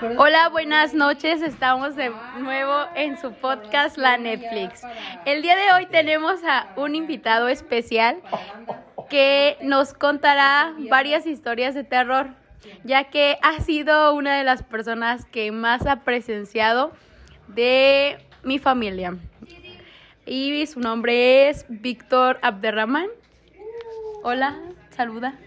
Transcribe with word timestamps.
Hola, 0.00 0.50
buenas 0.50 0.92
noches. 0.92 1.40
Estamos 1.40 1.96
de 1.96 2.10
nuevo 2.38 2.84
en 2.94 3.18
su 3.18 3.32
podcast 3.32 3.96
La 3.96 4.18
Netflix. 4.18 4.82
El 5.24 5.40
día 5.40 5.56
de 5.56 5.72
hoy 5.72 5.86
tenemos 5.86 6.44
a 6.44 6.68
un 6.76 6.94
invitado 6.94 7.48
especial 7.48 8.18
que 9.08 9.56
nos 9.62 9.94
contará 9.94 10.74
varias 10.90 11.26
historias 11.26 11.74
de 11.74 11.84
terror, 11.84 12.28
ya 12.84 13.04
que 13.04 13.38
ha 13.42 13.60
sido 13.60 14.12
una 14.12 14.36
de 14.36 14.44
las 14.44 14.62
personas 14.62 15.24
que 15.24 15.50
más 15.50 15.86
ha 15.86 16.00
presenciado 16.00 16.92
de 17.48 18.18
mi 18.42 18.58
familia. 18.58 19.16
Y 20.26 20.66
su 20.66 20.80
nombre 20.80 21.48
es 21.48 21.64
Víctor 21.68 22.38
Abderrahman. 22.42 23.06
Hola, 24.22 24.58
saluda. 24.90 25.38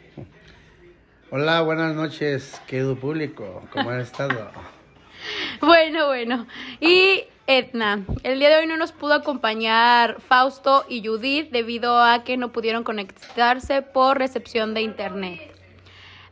Hola, 1.31 1.61
buenas 1.61 1.93
noches, 1.93 2.59
querido 2.65 2.95
público. 2.95 3.61
¿Cómo 3.71 3.91
han 3.91 3.99
estado? 4.01 4.49
Bueno, 5.61 6.07
bueno. 6.07 6.47
Y 6.79 7.25
Etna, 7.45 8.05
el 8.23 8.39
día 8.39 8.49
de 8.49 8.55
hoy 8.55 8.67
no 8.67 8.77
nos 8.77 8.93
pudo 8.93 9.13
acompañar 9.13 10.21
Fausto 10.21 10.85
y 10.87 11.05
Judith 11.05 11.51
debido 11.51 12.01
a 12.01 12.23
que 12.23 12.37
no 12.37 12.53
pudieron 12.53 12.85
conectarse 12.85 13.81
por 13.81 14.17
recepción 14.17 14.73
de 14.73 14.81
internet. 14.81 15.53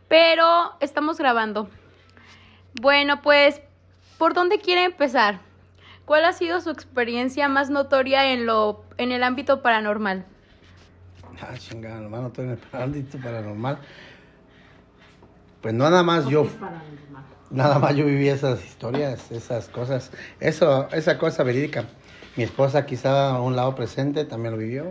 Pero 0.07 0.73
estamos 0.79 1.17
grabando. 1.17 1.69
Bueno, 2.81 3.21
pues, 3.21 3.61
¿por 4.17 4.33
dónde 4.33 4.59
quiere 4.59 4.85
empezar? 4.85 5.41
¿Cuál 6.05 6.23
ha 6.23 6.31
sido 6.31 6.61
su 6.61 6.69
experiencia 6.69 7.49
más 7.49 7.69
notoria 7.69 8.31
en 8.31 8.45
lo 8.45 8.85
en 8.97 9.11
el 9.11 9.21
ámbito 9.21 9.61
paranormal? 9.61 10.25
Ah, 11.41 11.55
chingada, 11.57 12.01
lo 12.01 12.09
más 12.09 12.21
notorio 12.21 12.53
en 12.53 12.59
el 12.73 12.81
ámbito 12.81 13.17
paranormal. 13.19 13.79
Pues 15.61 15.73
nada 15.73 16.03
más 16.03 16.27
yo. 16.27 16.47
Nada 17.49 17.79
más 17.79 17.95
yo 17.95 18.05
viví 18.05 18.27
esas 18.27 18.63
historias, 18.63 19.31
esas 19.31 19.69
cosas. 19.69 20.11
Eso, 20.39 20.89
esa 20.91 21.17
cosa 21.17 21.43
verídica. 21.43 21.85
Mi 22.35 22.43
esposa 22.43 22.85
quizá 22.85 23.29
a 23.29 23.41
un 23.41 23.55
lado 23.55 23.73
presente 23.75 24.25
también 24.25 24.53
lo 24.53 24.59
vivió. 24.59 24.85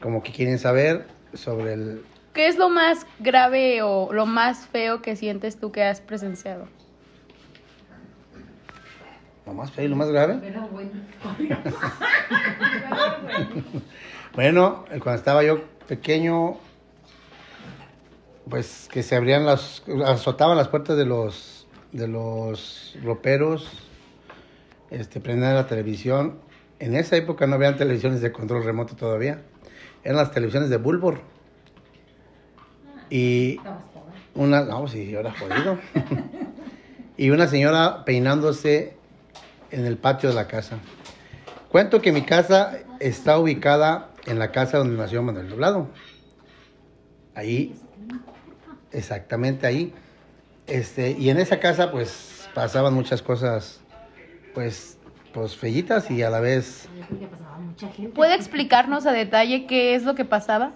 Como 0.00 0.22
que 0.22 0.32
quieren 0.32 0.58
saber 0.58 1.06
sobre 1.34 1.74
el... 1.74 2.04
¿Qué 2.32 2.46
es 2.46 2.56
lo 2.56 2.70
más 2.70 3.06
grave 3.18 3.82
o 3.82 4.12
lo 4.12 4.24
más 4.24 4.66
feo 4.66 5.02
que 5.02 5.16
sientes 5.16 5.58
tú 5.58 5.70
que 5.70 5.82
has 5.82 6.00
presenciado? 6.00 6.66
¿Lo 9.44 9.52
más 9.54 9.72
feo 9.72 9.84
y 9.84 9.88
lo 9.88 9.96
más 9.96 10.08
grave? 10.08 10.40
bueno, 14.34 14.84
cuando 15.02 15.14
estaba 15.14 15.42
yo 15.42 15.64
pequeño, 15.88 16.58
pues 18.48 18.88
que 18.90 19.02
se 19.02 19.16
abrían 19.16 19.46
las, 19.46 19.82
azotaban 20.04 20.56
las 20.56 20.68
puertas 20.68 20.96
de 20.96 21.04
los, 21.04 21.66
de 21.92 22.08
los 22.08 22.96
roperos, 23.02 23.68
este, 24.90 25.20
prendían 25.20 25.54
la 25.54 25.66
televisión. 25.66 26.38
En 26.78 26.94
esa 26.96 27.16
época 27.16 27.46
no 27.46 27.54
habían 27.54 27.76
televisiones 27.76 28.20
de 28.20 28.32
control 28.32 28.64
remoto 28.64 28.96
todavía, 28.96 29.42
eran 30.04 30.16
las 30.16 30.32
televisiones 30.32 30.70
de 30.70 30.76
Bulbor. 30.76 31.20
Y 33.10 33.60
una, 34.34 34.62
no, 34.62 34.88
sí, 34.88 35.14
era 35.14 35.32
jodido. 35.32 35.78
y 37.16 37.30
una 37.30 37.46
señora 37.46 38.04
peinándose 38.04 38.96
en 39.70 39.86
el 39.86 39.96
patio 39.98 40.30
de 40.30 40.34
la 40.34 40.48
casa. 40.48 40.78
Cuento 41.68 42.00
que 42.00 42.12
mi 42.12 42.22
casa 42.22 42.78
está 43.00 43.38
ubicada 43.38 44.10
en 44.26 44.38
la 44.38 44.50
casa 44.52 44.78
donde 44.78 44.96
nació 44.96 45.22
Manuel 45.22 45.48
Doblado. 45.48 45.88
Ahí 47.34 47.74
exactamente 48.92 49.66
ahí. 49.66 49.92
Este, 50.66 51.12
y 51.12 51.30
en 51.30 51.38
esa 51.38 51.58
casa 51.58 51.90
pues 51.90 52.48
pasaban 52.54 52.94
muchas 52.94 53.22
cosas 53.22 53.80
pues 54.54 54.98
pues 55.32 55.56
fellitas 55.56 56.10
y 56.10 56.22
a 56.22 56.30
la 56.30 56.40
vez 56.40 56.88
¿Puede 58.14 58.34
explicarnos 58.34 59.06
a 59.06 59.12
detalle 59.12 59.66
qué 59.66 59.94
es 59.94 60.04
lo 60.04 60.14
que 60.14 60.24
pasaba? 60.24 60.72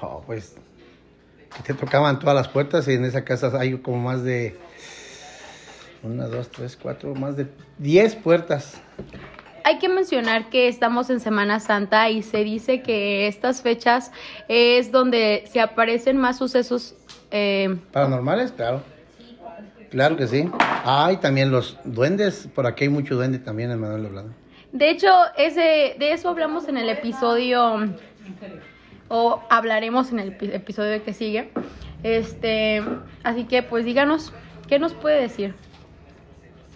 Oh, 0.00 0.22
pues 0.24 0.54
te 1.64 1.74
tocaban 1.74 2.18
todas 2.18 2.36
las 2.36 2.48
puertas 2.48 2.86
y 2.88 2.94
en 2.94 3.04
esa 3.04 3.24
casa 3.24 3.50
hay 3.58 3.76
como 3.78 3.98
más 3.98 4.22
de 4.22 4.56
una, 6.02 6.26
dos, 6.26 6.48
tres, 6.50 6.78
cuatro, 6.80 7.14
más 7.14 7.36
de 7.36 7.48
diez 7.78 8.14
puertas. 8.14 8.80
Hay 9.64 9.78
que 9.78 9.88
mencionar 9.88 10.50
que 10.50 10.68
estamos 10.68 11.10
en 11.10 11.20
Semana 11.20 11.60
Santa 11.60 12.10
y 12.10 12.22
se 12.22 12.44
dice 12.44 12.82
que 12.82 13.26
estas 13.26 13.62
fechas 13.62 14.12
es 14.48 14.90
donde 14.92 15.44
se 15.46 15.60
aparecen 15.60 16.16
más 16.16 16.38
sucesos 16.38 16.94
eh, 17.30 17.76
Paranormales, 17.92 18.52
claro. 18.52 18.82
Claro 19.90 20.16
que 20.16 20.26
sí. 20.26 20.48
Ah, 20.60 21.10
y 21.12 21.16
también 21.16 21.50
los 21.50 21.78
duendes. 21.84 22.48
Por 22.54 22.66
aquí 22.66 22.84
hay 22.84 22.90
mucho 22.90 23.14
duende 23.14 23.38
también 23.38 23.70
en 23.70 23.80
Manuel 23.80 24.02
Doblado. 24.04 24.28
De 24.72 24.90
hecho, 24.90 25.08
ese, 25.36 25.96
de 25.98 26.12
eso 26.12 26.28
hablamos 26.28 26.68
en 26.68 26.76
el 26.76 26.88
episodio. 26.88 27.86
O 29.08 29.40
hablaremos 29.48 30.12
en 30.12 30.18
el 30.18 30.36
episodio 30.52 31.02
que 31.02 31.14
sigue. 31.14 31.50
Este. 32.02 32.82
Así 33.22 33.44
que, 33.44 33.62
pues 33.62 33.86
díganos, 33.86 34.32
¿qué 34.68 34.78
nos 34.78 34.92
puede 34.92 35.20
decir? 35.22 35.54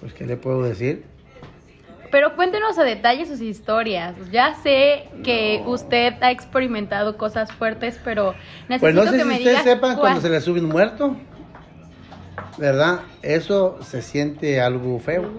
Pues, 0.00 0.14
¿qué 0.14 0.26
le 0.26 0.36
puedo 0.36 0.62
decir? 0.62 1.04
Pero 2.12 2.36
cuéntenos 2.36 2.78
a 2.78 2.84
detalle 2.84 3.24
sus 3.24 3.40
historias. 3.40 4.14
Ya 4.30 4.54
sé 4.62 5.08
que 5.24 5.62
usted 5.64 6.12
ha 6.20 6.30
experimentado 6.30 7.16
cosas 7.16 7.50
fuertes, 7.50 7.98
pero 8.04 8.34
necesito 8.68 8.80
pues 8.80 8.94
no 8.94 9.04
sé 9.04 9.16
que 9.16 9.22
si 9.22 9.28
me 9.28 9.36
ustedes 9.38 9.62
sepan 9.62 9.96
cuando 9.96 10.20
se 10.20 10.28
le 10.28 10.42
sube 10.42 10.60
un 10.60 10.68
muerto. 10.68 11.16
¿Verdad? 12.58 13.00
Eso 13.22 13.78
se 13.82 14.02
siente 14.02 14.60
algo 14.60 15.00
feo. 15.00 15.32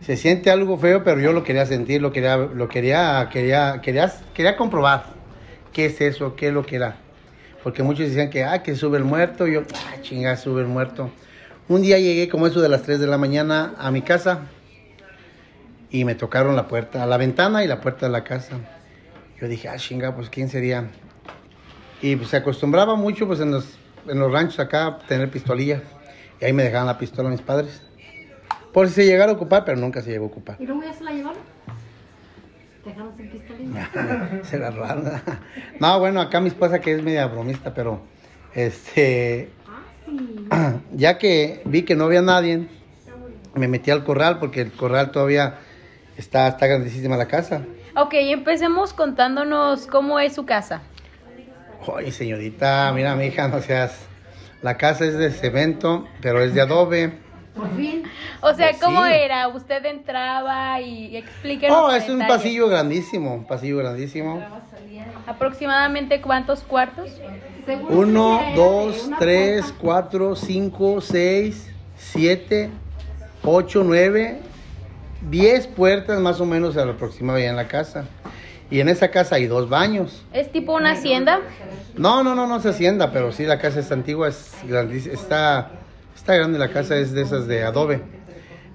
Se 0.00 0.16
siente 0.16 0.50
algo 0.50 0.78
feo, 0.78 1.04
pero 1.04 1.20
yo 1.20 1.32
lo 1.34 1.44
quería 1.44 1.66
sentir, 1.66 2.00
lo 2.00 2.10
quería, 2.10 2.38
lo 2.38 2.66
quería, 2.68 3.28
quería, 3.30 3.82
quería, 3.82 4.10
quería 4.32 4.56
comprobar 4.56 5.04
qué 5.74 5.86
es 5.86 6.00
eso, 6.00 6.36
qué 6.36 6.48
es 6.48 6.54
lo 6.54 6.64
que 6.64 6.76
era. 6.76 6.96
Porque 7.62 7.82
muchos 7.82 8.08
decían 8.08 8.30
que, 8.30 8.44
ah, 8.44 8.62
que 8.62 8.74
sube 8.74 8.96
el 8.96 9.04
muerto. 9.04 9.46
Yo, 9.46 9.60
ah, 9.74 10.00
chinga, 10.00 10.38
sube 10.38 10.62
el 10.62 10.68
muerto. 10.68 11.10
Un 11.68 11.82
día 11.82 11.98
llegué 11.98 12.30
como 12.30 12.46
eso 12.46 12.62
de 12.62 12.70
las 12.70 12.80
3 12.80 12.98
de 12.98 13.06
la 13.06 13.18
mañana 13.18 13.74
a 13.76 13.90
mi 13.90 14.00
casa 14.00 14.46
y 15.90 16.04
me 16.04 16.14
tocaron 16.14 16.56
la 16.56 16.68
puerta, 16.68 17.06
la 17.06 17.16
ventana 17.16 17.64
y 17.64 17.66
la 17.66 17.80
puerta 17.80 18.06
de 18.06 18.12
la 18.12 18.24
casa. 18.24 18.56
Yo 19.40 19.48
dije, 19.48 19.68
ah, 19.68 19.76
chinga, 19.76 20.14
pues 20.14 20.28
quién 20.28 20.48
sería. 20.48 20.90
Y 22.02 22.16
pues 22.16 22.30
se 22.30 22.36
acostumbraba 22.36 22.94
mucho 22.96 23.26
pues 23.26 23.40
en 23.40 23.50
los, 23.50 23.78
en 24.06 24.18
los 24.18 24.30
ranchos 24.30 24.60
acá 24.60 24.98
tener 25.08 25.30
pistolilla. 25.30 25.82
Y 26.40 26.44
ahí 26.44 26.52
me 26.52 26.64
dejaban 26.64 26.86
la 26.86 26.98
pistola 26.98 27.28
mis 27.30 27.40
padres. 27.40 27.82
Por 28.72 28.88
si 28.88 28.94
se 28.94 29.06
llegara 29.06 29.32
a 29.32 29.34
ocupar, 29.34 29.64
pero 29.64 29.78
nunca 29.78 30.02
se 30.02 30.10
llegó 30.10 30.24
a 30.24 30.28
ocupar. 30.28 30.56
¿Y 30.60 30.66
luego 30.66 30.82
ya 30.82 30.92
se 30.92 31.04
la 31.04 31.12
llevaron? 31.12 31.42
¿Dejaron 32.84 33.16
sin 33.16 33.30
pistolilla? 33.30 33.90
se 34.42 34.58
la 34.58 34.70
robaron. 34.70 35.10
no, 35.80 35.98
bueno, 35.98 36.20
acá 36.20 36.40
mi 36.40 36.48
esposa 36.48 36.80
que 36.80 36.92
es 36.92 37.02
media 37.02 37.26
bromista, 37.26 37.72
pero 37.72 38.02
este... 38.54 39.50
Ah, 39.66 39.82
sí. 40.04 40.78
Ya 40.98 41.18
que 41.18 41.62
vi 41.64 41.82
que 41.82 41.94
no 41.94 42.04
había 42.04 42.22
nadie, 42.22 42.66
me 43.54 43.68
metí 43.68 43.90
al 43.90 44.04
corral 44.04 44.38
porque 44.38 44.62
el 44.62 44.72
corral 44.72 45.10
todavía 45.10 45.58
Está, 46.18 46.48
está 46.48 46.66
grandísima 46.66 47.16
la 47.16 47.28
casa. 47.28 47.62
Ok, 47.96 48.12
empecemos 48.14 48.92
contándonos 48.92 49.86
cómo 49.86 50.18
es 50.18 50.34
su 50.34 50.44
casa. 50.44 50.82
Ay, 51.96 52.10
señorita, 52.10 52.92
mira, 52.92 53.14
mi 53.14 53.26
hija, 53.26 53.46
no 53.46 53.62
seas. 53.62 54.06
La 54.60 54.76
casa 54.76 55.04
es 55.04 55.16
de 55.16 55.30
cemento, 55.30 56.08
pero 56.20 56.42
es 56.42 56.52
de 56.54 56.60
adobe. 56.60 57.12
Por 57.54 57.74
fin. 57.76 58.02
O 58.40 58.52
sea, 58.52 58.70
pues 58.70 58.82
¿cómo 58.82 59.04
era? 59.06 59.46
Usted 59.46 59.84
entraba 59.84 60.80
y 60.80 61.16
explíquenos. 61.16 61.76
Oh, 61.76 61.90
es 61.92 62.08
un 62.08 62.18
pasillo 62.26 62.68
grandísimo, 62.68 63.34
un 63.34 63.46
pasillo 63.46 63.78
grandísimo. 63.78 64.42
¿Aproximadamente 65.26 66.20
cuántos 66.20 66.60
cuartos? 66.64 67.10
Uno, 67.88 68.40
dos, 68.56 69.08
tres, 69.20 69.72
cuatro, 69.80 70.34
cinco, 70.34 71.00
seis, 71.00 71.70
siete, 71.96 72.70
ocho, 73.44 73.84
nueve, 73.84 74.40
10 75.22 75.66
puertas 75.68 76.20
más 76.20 76.40
o 76.40 76.46
menos 76.46 76.76
a 76.76 76.84
lo 76.84 76.92
aproximado 76.92 77.38
ya 77.38 77.50
en 77.50 77.56
la 77.56 77.68
casa. 77.68 78.06
Y 78.70 78.80
en 78.80 78.88
esa 78.88 79.10
casa 79.10 79.36
hay 79.36 79.46
dos 79.46 79.68
baños. 79.68 80.24
¿Es 80.32 80.52
tipo 80.52 80.74
una 80.74 80.92
hacienda? 80.92 81.40
No, 81.96 82.22
no, 82.22 82.34
no, 82.34 82.46
no 82.46 82.56
es 82.56 82.66
hacienda, 82.66 83.12
pero 83.12 83.32
sí 83.32 83.44
la 83.44 83.58
casa 83.58 83.80
es 83.80 83.90
antigua, 83.90 84.28
es 84.28 84.52
está, 85.06 85.70
está 86.14 86.34
grande 86.34 86.58
la 86.58 86.70
casa, 86.70 86.96
es 86.96 87.12
de 87.12 87.22
esas 87.22 87.46
de 87.46 87.64
adobe, 87.64 88.02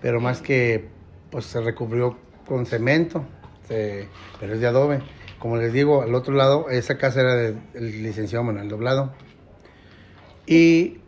pero 0.01 0.19
más 0.19 0.41
que 0.41 0.89
pues 1.29 1.45
se 1.45 1.61
recubrió 1.61 2.17
con 2.47 2.65
cemento, 2.65 3.23
pero 3.67 4.53
es 4.53 4.59
de 4.59 4.67
adobe. 4.67 5.01
Como 5.37 5.57
les 5.57 5.73
digo, 5.73 6.01
al 6.01 6.15
otro 6.15 6.33
lado, 6.33 6.69
esa 6.69 6.97
casa 6.97 7.21
era 7.21 7.35
del 7.35 8.03
licenciado 8.03 8.43
Manuel 8.43 8.69
Doblado. 8.69 9.13
Y 10.47 10.99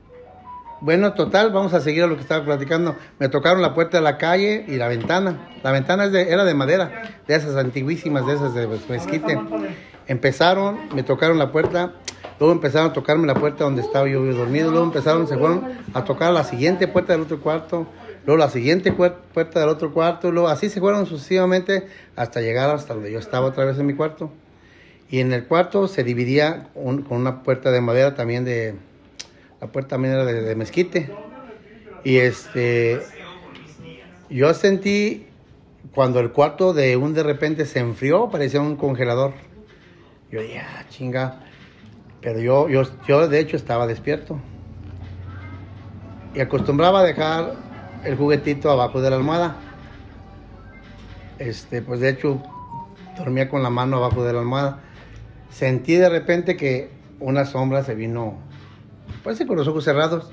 bueno, 0.86 1.14
total, 1.16 1.52
vamos 1.52 1.74
a 1.74 1.82
seguir 1.82 2.04
a 2.04 2.08
lo 2.08 2.16
que 2.16 2.22
estaba 2.22 2.46
platicando. 2.46 2.96
Me 3.18 3.28
tocaron 3.28 3.60
la 3.64 3.74
puerta 3.74 3.98
de 3.98 4.04
la 4.04 4.20
calle 4.20 4.66
y 4.68 4.76
la 4.76 4.88
ventana. 4.88 5.50
La 5.64 5.72
ventana 5.72 6.06
era 6.06 6.46
de 6.46 6.54
madera, 6.54 7.18
de 7.28 7.36
esas 7.36 7.56
antiguísimas, 7.56 8.28
de 8.28 8.36
esas 8.36 8.54
de 8.54 8.68
mezquite. 8.88 9.40
Empezaron, 10.06 10.78
me 10.94 11.02
tocaron 11.02 11.40
la 11.40 11.52
puerta. 11.52 11.94
luego 12.40 12.54
empezaron 12.54 12.92
a 12.92 12.94
tocarme 12.94 13.26
la 13.26 13.34
puerta 13.34 13.64
donde 13.64 13.82
estaba 13.82 14.08
yo 14.08 14.22
dormido, 14.34 14.70
luego 14.70 14.86
empezaron, 14.86 15.28
se 15.28 15.36
fueron 15.38 15.64
a 15.96 16.04
tocar 16.04 16.32
la 16.32 16.44
siguiente 16.44 16.88
puerta 16.88 17.14
del 17.14 17.24
otro 17.24 17.40
cuarto, 17.40 17.88
luego 18.28 18.38
la 18.38 18.50
siguiente 18.50 18.96
puer- 18.96 19.16
puerta 19.34 19.60
del 19.60 19.70
otro 19.70 19.92
cuarto, 19.92 20.32
luego 20.32 20.50
así 20.50 20.70
se 20.70 20.80
fueron 20.80 21.08
sucesivamente 21.08 21.88
hasta 22.16 22.42
llegar 22.42 22.70
hasta 22.70 22.94
donde 22.94 23.12
yo 23.12 23.18
estaba 23.18 23.48
otra 23.48 23.66
vez 23.66 23.80
en 23.80 23.88
mi 23.88 23.96
cuarto. 23.96 24.30
Y 25.10 25.20
en 25.20 25.34
el 25.34 25.46
cuarto 25.46 25.88
se 25.88 26.04
dividía 26.04 26.68
con 26.76 27.06
una 27.10 27.42
puerta 27.42 27.72
de 27.72 27.82
madera 27.82 28.14
también 28.14 28.46
de, 28.46 28.76
la 29.66 29.72
puerta 29.72 29.90
también 29.96 30.14
era 30.14 30.26
de, 30.26 30.56
mezquite. 30.56 31.10
Y 32.04 32.18
este, 32.18 33.02
yo 34.30 34.54
sentí 34.54 35.26
cuando 35.94 36.20
el 36.20 36.32
cuarto 36.32 36.74
de 36.74 36.96
un 36.98 37.14
de 37.16 37.24
repente 37.24 37.66
se 37.66 37.80
enfrió, 37.80 38.30
parecía 38.30 38.62
un 38.62 38.76
congelador. 38.76 39.34
Yo 40.32 40.42
dije, 40.42 40.60
ah, 40.60 40.86
chinga. 40.90 41.42
Pero 42.22 42.40
yo, 42.40 42.70
yo, 42.70 42.84
yo 43.08 43.28
de 43.28 43.40
hecho 43.40 43.58
estaba 43.58 43.88
despierto. 43.88 44.40
Y 46.36 46.42
acostumbraba 46.42 47.00
a 47.00 47.04
dejar 47.04 47.56
el 48.04 48.16
juguetito 48.16 48.70
abajo 48.70 49.02
de 49.02 49.10
la 49.10 49.16
almohada. 49.16 49.58
Este, 51.40 51.82
pues 51.82 52.00
de 52.00 52.10
hecho 52.10 52.42
dormía 53.18 53.50
con 53.50 53.64
la 53.64 53.72
mano 53.72 53.98
abajo 53.98 54.24
de 54.24 54.34
la 54.34 54.40
almohada. 54.40 54.80
Sentí 55.50 55.96
de 55.96 56.10
repente 56.10 56.56
que 56.56 56.92
una 57.20 57.46
sombra 57.46 57.84
se 57.84 57.96
vino, 57.96 58.38
parece 59.24 59.46
con 59.48 59.58
los 59.58 59.68
ojos 59.68 59.84
cerrados. 59.84 60.30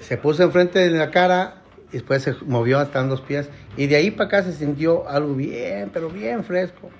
Se 0.00 0.16
puso 0.16 0.42
enfrente 0.42 0.78
de 0.78 0.90
la 0.90 1.10
cara 1.10 1.62
y 1.90 1.94
después 1.94 2.22
se 2.22 2.34
movió 2.46 2.78
hasta 2.78 3.00
en 3.00 3.08
dos 3.08 3.20
pies. 3.20 3.48
Y 3.76 3.86
de 3.86 3.96
ahí 3.96 4.10
para 4.10 4.26
acá 4.26 4.42
se 4.42 4.52
sintió 4.52 5.08
algo 5.08 5.34
bien, 5.34 5.90
pero 5.92 6.10
bien 6.10 6.44
fresco. 6.44 6.90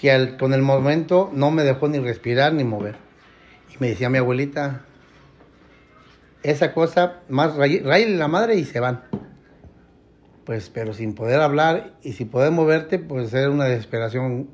Que 0.00 0.36
con 0.38 0.54
el 0.54 0.62
momento 0.62 1.30
no 1.32 1.50
me 1.50 1.62
dejó 1.64 1.88
ni 1.88 1.98
respirar 1.98 2.52
ni 2.52 2.64
mover. 2.64 2.96
Y 3.74 3.76
me 3.80 3.88
decía 3.88 4.10
mi 4.10 4.18
abuelita, 4.18 4.82
esa 6.42 6.72
cosa, 6.72 7.20
más 7.28 7.56
ray- 7.56 7.80
rayale 7.80 8.16
la 8.16 8.28
madre 8.28 8.56
y 8.56 8.64
se 8.64 8.78
van. 8.80 9.02
Pues, 10.44 10.68
pero 10.68 10.92
sin 10.92 11.14
poder 11.14 11.40
hablar 11.40 11.94
y 12.02 12.12
sin 12.12 12.28
poder 12.28 12.52
moverte, 12.52 12.98
pues 12.98 13.32
era 13.32 13.50
una 13.50 13.64
desesperación, 13.64 14.50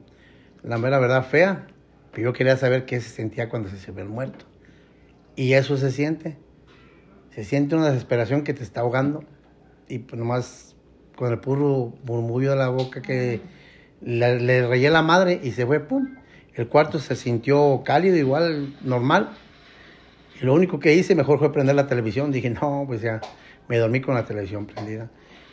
la 0.63 0.79
mera 0.79 0.99
verdad, 1.01 1.25
fea. 1.27 1.67
Pero 2.13 2.29
yo 2.29 2.33
quería 2.33 2.57
saber 2.57 2.87
qué 2.87 3.01
se 3.01 3.11
sentía 3.11 3.49
cuando 3.49 3.69
se 3.69 3.91
ve 3.91 4.03
el 4.03 4.09
muerto. 4.09 4.47
Y 5.41 5.55
eso 5.55 5.79
se 5.79 5.91
siente. 5.91 6.37
Se 7.35 7.45
siente 7.45 7.75
una 7.75 7.87
desesperación 7.89 8.45
que 8.45 8.53
te 8.53 8.63
está 8.63 8.83
ahogando. 8.83 9.25
Y 9.89 10.01
pues 10.01 10.19
nomás 10.19 10.77
con 11.17 11.33
el 11.33 11.39
puro 11.39 11.95
murmullo 12.05 12.51
de 12.51 12.57
la 12.57 12.69
boca 12.69 13.01
que 13.01 13.41
le, 14.03 14.39
le 14.39 14.91
la 14.91 15.01
madre 15.01 15.41
y 15.43 15.53
se 15.53 15.65
fue, 15.65 15.81
pum. 15.81 16.15
El 16.55 16.69
cuarto 16.69 16.99
se 16.99 17.17
sintió 17.17 17.81
cálido, 17.87 18.19
igual, 18.19 18.77
normal. 18.83 19.31
Y 20.39 20.45
lo 20.45 20.53
único 20.53 20.79
que 20.79 20.95
hice 20.95 21.15
mejor 21.15 21.39
fue 21.39 21.51
prender 21.51 21.75
la 21.75 21.87
televisión. 21.87 22.31
Dije, 22.33 22.51
no, 22.51 22.85
pues 22.87 23.01
ya 23.01 23.23
me 23.67 23.79
dormí 23.79 24.03
con 24.03 24.17
la 24.17 24.27
televisión 24.27 24.67
prendida. 24.67 25.09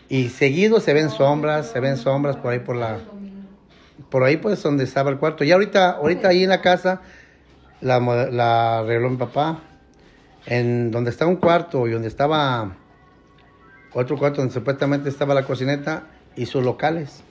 Y 0.09 0.27
seguido 0.27 0.81
se 0.81 0.93
ven 0.93 1.09
sombras, 1.09 1.71
se 1.71 1.79
ven 1.79 1.95
sombras 1.95 2.35
por 2.35 2.51
ahí 2.51 2.59
por 2.59 2.75
la... 2.75 2.99
Por 4.09 4.25
ahí 4.25 4.35
pues 4.35 4.61
donde 4.61 4.83
estaba 4.83 5.11
el 5.11 5.17
cuarto. 5.17 5.45
Y 5.45 5.53
ahorita, 5.53 5.91
ahorita 5.91 6.27
ahí 6.27 6.43
en 6.43 6.49
la 6.49 6.59
casa 6.59 7.03
la, 7.79 8.01
la 8.01 8.79
arregló 8.79 9.09
mi 9.09 9.15
papá. 9.15 9.63
En 10.47 10.89
donde 10.89 11.11
está 11.11 11.27
un 11.27 11.35
cuarto 11.35 11.88
y 11.88 11.91
donde 11.91 12.07
estaba 12.07 12.75
otro 13.94 14.17
cuarto 14.17 14.41
donde 14.41 14.53
supuestamente 14.53 15.09
estaba 15.09 15.33
la 15.33 15.44
cocineta 15.44 16.07
y 16.35 16.45
sus 16.45 16.63
locales. 16.63 17.23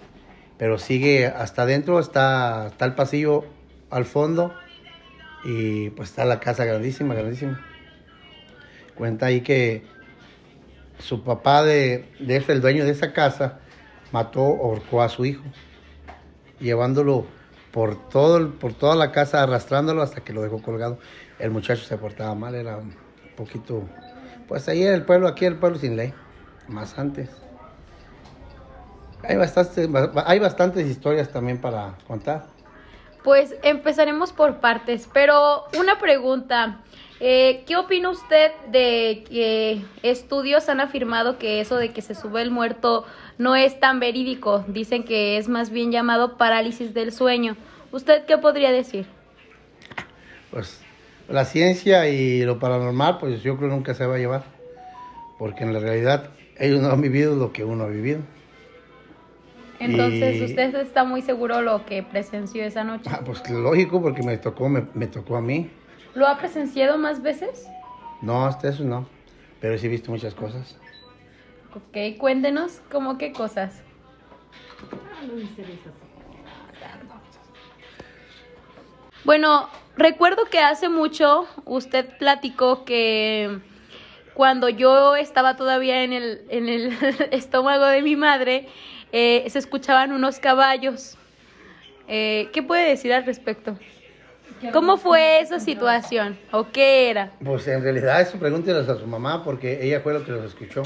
Pero 0.59 0.79
sigue 0.79 1.27
hasta 1.27 1.63
adentro, 1.63 1.99
está, 1.99 2.69
está 2.69 2.85
el 2.85 2.95
pasillo 2.95 3.45
al 3.91 4.05
fondo 4.05 4.55
y 5.45 5.91
pues 5.91 6.11
está 6.11 6.25
la 6.25 6.41
casa 6.41 6.65
grandísima, 6.65 7.15
grandísima. 7.15 7.65
Cuenta 8.95 9.27
ahí 9.27 9.43
que 9.43 9.85
su 10.99 11.23
papá 11.23 11.63
de, 11.63 12.09
de 12.19 12.37
ese, 12.37 12.53
el 12.53 12.61
dueño 12.61 12.85
de 12.85 12.91
esa 12.91 13.13
casa, 13.13 13.61
mató, 14.13 14.41
ahorcó 14.41 15.03
a 15.03 15.09
su 15.09 15.25
hijo, 15.25 15.45
llevándolo 16.59 17.27
por, 17.71 18.09
todo, 18.09 18.53
por 18.53 18.73
toda 18.73 18.97
la 18.97 19.13
casa, 19.13 19.43
arrastrándolo 19.43 20.03
hasta 20.03 20.23
que 20.23 20.33
lo 20.33 20.43
dejó 20.43 20.63
colgado. 20.63 20.99
El 21.39 21.51
muchacho 21.51 21.85
se 21.85 21.99
portaba 21.99 22.35
mal, 22.35 22.55
era 22.55 22.81
poquito, 23.37 23.85
pues 24.49 24.69
ahí 24.69 24.83
en 24.83 24.95
el 24.95 25.05
pueblo, 25.05 25.29
aquí 25.29 25.45
en 25.45 25.55
el 25.55 25.59
pueblo 25.59 25.79
sin 25.79 25.97
ley, 25.97 26.13
más 26.69 26.99
antes. 26.99 27.31
Hay 29.23 29.37
bastantes, 29.37 29.89
hay 30.25 30.39
bastantes 30.39 30.87
historias 30.87 31.31
también 31.33 31.61
para 31.61 31.97
contar. 32.07 32.47
Pues 33.25 33.57
empezaremos 33.63 34.33
por 34.33 34.61
partes, 34.61 35.09
pero 35.13 35.65
una 35.79 35.99
pregunta. 35.99 36.81
eh, 37.19 37.65
¿Qué 37.67 37.77
opina 37.77 38.11
usted 38.11 38.53
de 38.71 39.25
que 39.29 39.85
estudios 40.03 40.69
han 40.69 40.81
afirmado 40.81 41.39
que 41.39 41.61
eso 41.61 41.77
de 41.77 41.93
que 41.93 42.03
se 42.03 42.15
sube 42.15 42.43
el 42.43 42.53
muerto 42.53 43.05
no 43.39 43.57
es 43.57 43.81
tan 43.81 43.99
verídico? 43.99 44.65
Dicen 44.69 45.03
que 45.03 45.39
es 45.39 45.49
más 45.49 45.71
bien 45.71 45.91
llamado 45.91 46.37
parálisis 46.37 46.95
del 46.95 47.11
sueño. 47.11 47.57
¿Usted 47.91 48.27
qué 48.27 48.39
podría 48.39 48.71
decir? 48.71 49.07
Pues 50.53 50.86
la 51.29 51.45
ciencia 51.45 52.09
y 52.09 52.43
lo 52.45 52.59
paranormal, 52.59 53.19
pues 53.19 53.43
yo 53.43 53.57
creo 53.57 53.69
nunca 53.69 53.95
se 53.95 54.07
va 54.07 54.17
a 54.17 54.19
llevar. 54.19 54.45
Porque 55.39 55.65
en 55.65 55.73
la 55.73 55.81
realidad 55.81 56.31
ellos 56.59 56.81
no 56.81 56.91
han 56.91 57.01
vivido 57.01 57.37
lo 57.37 57.53
que 57.53 57.65
uno 57.65 57.85
ha 57.85 57.89
vivido. 57.89 58.21
Entonces, 59.79 60.41
Y- 60.41 60.45
¿usted 60.45 60.75
está 60.77 61.05
muy 61.05 61.21
seguro 61.21 61.61
lo 61.61 61.85
que 61.85 62.03
presenció 62.03 62.65
esa 62.65 62.83
noche? 62.85 63.11
Ah, 63.13 63.21
pues 63.25 63.49
lógico, 63.51 64.01
porque 64.01 64.23
me 64.23 64.39
tocó, 64.39 64.69
me, 64.69 64.87
me 64.95 65.07
tocó 65.07 65.37
a 65.37 65.41
mí. 65.43 65.71
¿Lo 66.15 66.27
ha 66.27 66.39
presenciado 66.39 66.97
más 66.97 67.23
veces? 67.23 67.69
No, 68.23 68.47
hasta 68.47 68.69
eso 68.69 68.85
no. 68.85 69.07
Pero 69.61 69.77
sí 69.77 69.87
he 69.87 69.91
visto 69.91 70.11
muchas 70.11 70.35
cosas. 70.35 70.77
Ok, 71.75 72.19
cuéntenos, 72.19 72.81
¿cómo 72.91 73.19
qué 73.19 73.33
cosas? 73.33 73.83
Ah. 74.93 75.27
Bueno, 79.25 79.69
recuerdo 79.97 80.45
que 80.47 80.61
hace 80.61 80.89
mucho 80.89 81.47
usted 81.65 82.07
platicó 82.19 82.85
que 82.85 83.59
cuando 84.35 84.69
yo 84.69 85.17
estaba 85.17 85.57
todavía 85.57 86.05
en 86.05 86.13
el, 86.13 86.43
en 86.51 86.69
el 86.69 86.93
estómago 87.33 87.87
de 87.87 88.03
mi 88.03 88.17
madre, 88.17 88.69
eh, 89.13 89.45
se 89.49 89.59
escuchaban 89.59 90.13
unos 90.13 90.39
caballos. 90.39 91.17
Eh, 92.09 92.51
¿Qué 92.53 92.63
puede 92.63 92.89
decir 92.89 93.13
al 93.13 93.25
respecto? 93.25 93.79
¿Cómo 94.73 94.97
fue 94.97 95.41
esa 95.41 95.61
situación? 95.61 96.39
¿O 96.53 96.71
qué 96.71 97.11
era? 97.11 97.33
Pues 97.45 97.67
en 97.69 97.83
realidad 97.83 98.21
eso 98.21 98.39
pregúnteles 98.39 98.89
a 98.89 98.97
su 98.97 99.07
mamá 99.07 99.45
porque 99.45 99.85
ella 99.85 100.01
fue 100.01 100.13
lo 100.13 100.25
que 100.25 100.33
los 100.33 100.45
escuchó. 100.45 100.83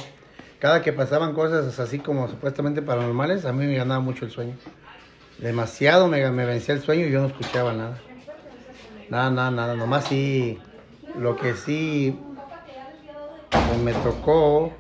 Cada 0.59 0.83
que 0.83 0.93
pasaban 0.93 1.35
cosas 1.35 1.79
así 1.79 1.99
como 1.99 2.29
supuestamente 2.29 2.83
paranormales, 2.83 3.45
a 3.45 3.53
mí 3.53 3.67
me 3.67 3.77
ganaba 3.77 4.01
mucho 4.01 4.25
el 4.25 4.31
sueño. 4.31 4.55
Demasiado 5.39 6.09
me, 6.09 6.29
me 6.31 6.45
vencía 6.45 6.75
el 6.75 6.83
sueño 6.83 7.07
y 7.07 7.11
yo 7.11 7.21
no 7.21 7.29
escuchaba 7.29 7.73
nada. 7.73 7.99
Nada, 9.11 9.29
nada, 9.31 9.51
nada. 9.51 9.75
Nomás 9.75 10.05
sí, 10.05 10.61
lo 11.15 11.35
que 11.35 11.55
sí 11.55 12.17
me 13.83 13.93
tocó 13.93 14.73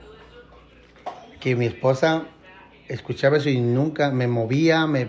que 1.41 1.57
mi 1.57 1.67
esposa 1.67 2.29
escuchaba 2.89 3.39
eso 3.39 3.49
y 3.49 3.61
nunca 3.61 4.13
me 4.13 4.29
movía, 4.29 4.87
me, 4.87 5.09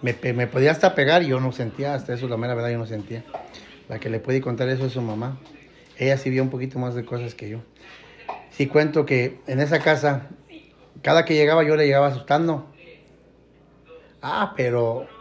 me, 0.00 0.16
me 0.32 0.46
podía 0.46 0.70
hasta 0.70 0.94
pegar 0.94 1.22
y 1.22 1.28
yo 1.28 1.40
no 1.40 1.52
sentía, 1.52 1.94
hasta 1.94 2.14
eso 2.14 2.28
la 2.28 2.38
mera 2.38 2.54
verdad 2.54 2.70
yo 2.70 2.78
no 2.78 2.86
sentía. 2.86 3.24
La 3.90 4.00
que 4.00 4.08
le 4.08 4.20
puede 4.20 4.40
contar 4.40 4.70
eso 4.70 4.86
es 4.86 4.92
su 4.92 5.02
mamá. 5.02 5.36
Ella 5.98 6.16
sí 6.16 6.30
vio 6.30 6.42
un 6.42 6.48
poquito 6.48 6.78
más 6.78 6.94
de 6.94 7.04
cosas 7.04 7.34
que 7.34 7.50
yo. 7.50 7.58
Sí 8.52 8.68
cuento 8.68 9.04
que 9.04 9.42
en 9.46 9.60
esa 9.60 9.80
casa, 9.80 10.28
cada 11.02 11.26
que 11.26 11.34
llegaba 11.34 11.62
yo 11.62 11.76
le 11.76 11.84
llegaba 11.84 12.06
asustando. 12.06 12.64
Ah, 14.22 14.54
pero 14.56 15.11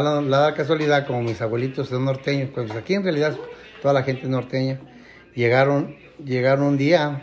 la, 0.00 0.54
casualidad, 0.54 1.06
como 1.06 1.22
mis 1.22 1.40
abuelitos 1.42 1.88
son 1.88 2.04
norteños, 2.04 2.50
pues 2.54 2.70
aquí 2.72 2.94
en 2.94 3.02
realidad 3.02 3.36
toda 3.82 3.92
la 3.92 4.02
gente 4.02 4.22
es 4.22 4.28
norteña. 4.28 4.80
Llegaron, 5.34 5.96
llegaron 6.24 6.64
un 6.64 6.76
día 6.78 7.22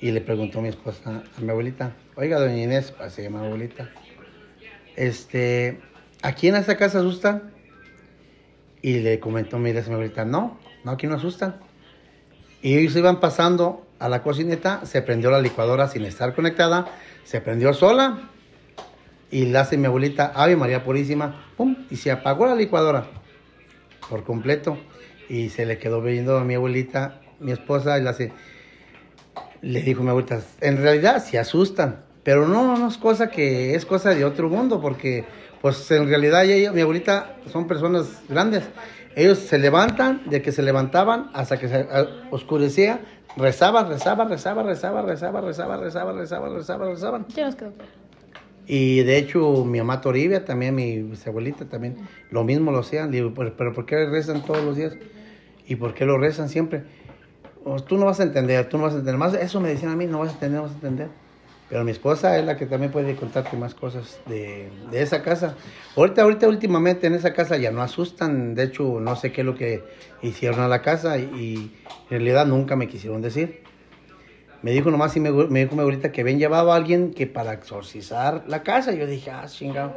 y 0.00 0.10
le 0.10 0.20
preguntó 0.20 0.60
mi 0.62 0.68
esposa 0.68 1.22
a 1.36 1.40
mi 1.40 1.50
abuelita, 1.50 1.94
oiga, 2.16 2.38
doña 2.38 2.62
Inés, 2.62 2.92
pues, 2.96 3.12
se 3.12 3.22
llama 3.22 3.44
abuelita, 3.44 3.90
este, 4.96 5.80
¿aquí 6.22 6.48
en 6.48 6.56
esta 6.56 6.76
casa 6.76 7.00
asustan? 7.00 7.52
Y 8.80 9.00
le 9.00 9.20
comentó, 9.20 9.58
mira, 9.58 9.82
mi 9.86 9.92
abuelita, 9.92 10.24
no, 10.24 10.58
no, 10.84 10.90
aquí 10.92 11.06
no 11.06 11.16
asustan. 11.16 11.56
Y 12.62 12.76
ellos 12.76 12.96
iban 12.96 13.20
pasando 13.20 13.86
a 13.98 14.08
la 14.08 14.22
cocineta, 14.22 14.84
se 14.86 15.02
prendió 15.02 15.30
la 15.30 15.40
licuadora 15.40 15.88
sin 15.88 16.04
estar 16.04 16.34
conectada, 16.34 16.86
se 17.24 17.40
prendió 17.40 17.72
sola 17.74 18.31
y 19.32 19.46
la 19.46 19.62
hace 19.62 19.78
mi 19.78 19.86
abuelita, 19.86 20.30
Ave 20.34 20.56
María 20.56 20.84
Purísima, 20.84 21.46
pum, 21.56 21.74
y 21.90 21.96
se 21.96 22.12
apagó 22.12 22.46
la 22.46 22.54
licuadora 22.54 23.06
por 24.08 24.24
completo 24.24 24.76
y 25.28 25.48
se 25.48 25.64
le 25.64 25.78
quedó 25.78 26.02
viendo 26.02 26.36
a 26.36 26.44
mi 26.44 26.54
abuelita, 26.54 27.22
mi 27.40 27.50
esposa, 27.50 27.98
y 27.98 28.02
la 28.02 28.10
hace, 28.10 28.30
le 29.62 29.80
dijo 29.80 30.02
mi 30.02 30.10
abuelita, 30.10 30.42
en 30.60 30.76
realidad 30.76 31.24
se 31.24 31.38
asustan, 31.38 32.04
pero 32.22 32.46
no, 32.46 32.86
es 32.86 32.98
cosa 32.98 33.30
que 33.30 33.74
es 33.74 33.86
cosa 33.86 34.10
de 34.10 34.26
otro 34.26 34.50
mundo, 34.50 34.82
porque 34.82 35.24
pues 35.62 35.90
en 35.90 36.08
realidad 36.08 36.44
ella, 36.44 36.70
mi 36.70 36.82
abuelita 36.82 37.36
son 37.50 37.66
personas 37.66 38.22
grandes, 38.28 38.64
Ellos 39.16 39.38
se 39.38 39.58
levantan, 39.58 40.22
de 40.28 40.42
que 40.42 40.52
se 40.52 40.62
levantaban 40.62 41.30
hasta 41.32 41.58
que 41.58 41.68
se 41.68 41.86
ah, 41.90 42.06
oscurecía, 42.30 43.00
rezaban, 43.36 43.88
rezaban, 43.88 44.28
rezaban, 44.28 44.66
rezaban, 44.66 45.06
rezaban, 45.06 45.44
rezaban, 45.44 45.80
rezaban, 45.80 46.16
rezaban, 46.16 46.54
rezaban, 46.54 46.90
rezaban. 46.90 47.26
Y 48.66 49.02
de 49.02 49.18
hecho, 49.18 49.64
mi 49.64 49.78
mamá 49.78 50.00
Toribia, 50.00 50.44
también 50.44 50.74
mi 50.74 51.12
abuelita, 51.26 51.64
también 51.64 51.96
lo 52.30 52.44
mismo 52.44 52.70
lo 52.70 52.78
hacían. 52.78 53.10
Digo, 53.10 53.32
pero, 53.34 53.56
pero 53.56 53.72
¿por 53.72 53.86
qué 53.86 54.06
rezan 54.06 54.42
todos 54.44 54.62
los 54.64 54.76
días? 54.76 54.96
¿Y 55.66 55.76
por 55.76 55.94
qué 55.94 56.04
lo 56.04 56.18
rezan 56.18 56.48
siempre? 56.48 56.84
Oh, 57.64 57.80
tú 57.80 57.96
no 57.96 58.06
vas 58.06 58.20
a 58.20 58.24
entender, 58.24 58.68
tú 58.68 58.78
no 58.78 58.84
vas 58.84 58.94
a 58.94 58.96
entender. 58.98 59.18
Más 59.18 59.34
eso 59.34 59.60
me 59.60 59.68
decían 59.68 59.92
a 59.92 59.96
mí, 59.96 60.06
no 60.06 60.20
vas 60.20 60.30
a 60.30 60.32
entender, 60.32 60.56
no 60.58 60.62
vas 60.62 60.72
a 60.72 60.74
entender. 60.76 61.08
Pero 61.68 61.84
mi 61.84 61.90
esposa 61.90 62.38
es 62.38 62.44
la 62.44 62.56
que 62.56 62.66
también 62.66 62.92
puede 62.92 63.16
contarte 63.16 63.56
más 63.56 63.74
cosas 63.74 64.18
de, 64.26 64.68
de 64.90 65.02
esa 65.02 65.22
casa. 65.22 65.56
Ahorita, 65.96 66.22
ahorita, 66.22 66.46
últimamente 66.46 67.06
en 67.06 67.14
esa 67.14 67.32
casa 67.32 67.56
ya 67.56 67.70
no 67.70 67.80
asustan. 67.80 68.54
De 68.54 68.64
hecho, 68.64 69.00
no 69.00 69.16
sé 69.16 69.32
qué 69.32 69.40
es 69.40 69.46
lo 69.46 69.54
que 69.54 69.82
hicieron 70.20 70.60
a 70.60 70.68
la 70.68 70.82
casa 70.82 71.16
y 71.18 71.72
en 72.10 72.10
realidad 72.10 72.46
nunca 72.46 72.76
me 72.76 72.88
quisieron 72.88 73.22
decir. 73.22 73.62
Me 74.62 74.70
dijo 74.70 74.90
nomás 74.90 75.16
y 75.16 75.20
me, 75.20 75.32
me 75.32 75.60
dijo 75.60 75.74
mi 75.74 75.80
abuelita 75.80 76.12
que 76.12 76.20
habían 76.20 76.38
llevado 76.38 76.72
a 76.72 76.76
alguien 76.76 77.12
que 77.12 77.26
para 77.26 77.52
exorcizar 77.52 78.44
la 78.46 78.62
casa. 78.62 78.92
Yo 78.92 79.06
dije, 79.06 79.30
ah, 79.30 79.44
chingado. 79.46 79.94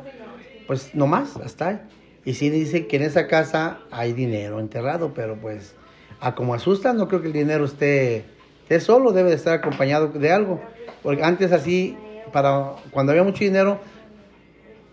Pues 0.65 0.95
nomás, 0.95 1.37
hasta 1.37 1.67
ahí. 1.67 1.79
Y 2.25 2.33
sí 2.33 2.49
dice 2.49 2.87
que 2.87 2.95
en 2.95 3.03
esa 3.03 3.27
casa 3.27 3.79
hay 3.91 4.13
dinero 4.13 4.59
enterrado, 4.59 5.13
pero 5.13 5.37
pues, 5.37 5.75
a 6.19 6.33
como 6.33 6.55
asustan, 6.55 6.97
no 6.97 7.07
creo 7.07 7.21
que 7.21 7.27
el 7.27 7.33
dinero 7.33 7.65
esté, 7.65 8.25
esté 8.63 8.79
solo, 8.79 9.11
debe 9.11 9.29
de 9.29 9.35
estar 9.35 9.53
acompañado 9.53 10.07
de 10.07 10.31
algo. 10.31 10.59
Porque 11.03 11.23
antes 11.23 11.51
así, 11.51 11.95
para 12.33 12.73
cuando 12.89 13.11
había 13.11 13.23
mucho 13.23 13.43
dinero, 13.43 13.79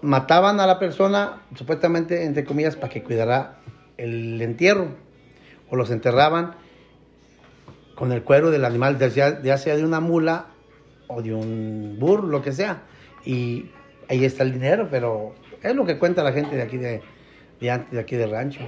mataban 0.02 0.60
a 0.60 0.66
la 0.66 0.78
persona, 0.78 1.40
supuestamente, 1.54 2.24
entre 2.24 2.44
comillas, 2.44 2.76
para 2.76 2.90
que 2.90 3.02
cuidara 3.02 3.60
el 3.96 4.42
entierro. 4.42 4.88
O 5.70 5.76
los 5.76 5.90
enterraban 5.90 6.56
con 8.02 8.10
el 8.10 8.24
cuero 8.24 8.50
del 8.50 8.64
animal, 8.64 8.98
ya 8.98 9.56
sea, 9.58 9.76
de 9.76 9.84
una 9.84 10.00
mula 10.00 10.46
o 11.06 11.22
de 11.22 11.32
un 11.32 11.98
burro, 12.00 12.26
lo 12.26 12.42
que 12.42 12.50
sea. 12.50 12.82
Y 13.24 13.66
ahí 14.08 14.24
está 14.24 14.42
el 14.42 14.52
dinero, 14.52 14.88
pero 14.90 15.36
es 15.62 15.72
lo 15.76 15.86
que 15.86 16.00
cuenta 16.00 16.24
la 16.24 16.32
gente 16.32 16.56
de 16.56 16.62
aquí 16.62 16.78
de, 16.78 17.00
de 17.60 17.70
antes, 17.70 17.92
de 17.92 18.00
aquí 18.00 18.16
del 18.16 18.32
rancho. 18.32 18.58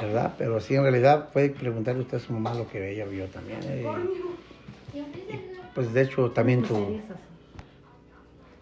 ¿Verdad? 0.00 0.36
Pero 0.38 0.60
sí, 0.60 0.76
en 0.76 0.82
realidad 0.82 1.30
puede 1.32 1.50
preguntarle 1.50 2.02
usted 2.02 2.18
a 2.18 2.20
su 2.20 2.32
mamá 2.32 2.54
lo 2.54 2.68
que 2.68 2.92
ella 2.92 3.06
vio 3.06 3.26
también. 3.26 3.58
eh. 3.64 3.84
Y, 4.94 5.00
pues 5.74 5.92
de 5.92 6.02
hecho 6.02 6.30
también 6.30 6.62
tu 6.62 7.00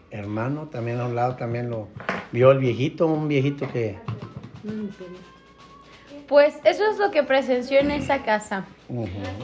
hermano 0.09 0.69
también 0.69 0.99
a 1.01 1.05
un 1.05 1.13
lado 1.13 1.35
también 1.35 1.69
lo 1.69 1.87
vio 2.31 2.49
el 2.49 2.57
viejito, 2.57 3.05
un 3.05 3.27
viejito 3.27 3.71
que... 3.71 3.95
Pues 6.29 6.55
eso 6.63 6.83
es 6.91 6.99
lo 6.99 7.09
que 7.11 7.23
presenció 7.23 7.79
en 7.79 7.89
esa 7.91 8.21
casa. 8.23 8.65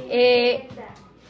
Eh, 0.09 0.67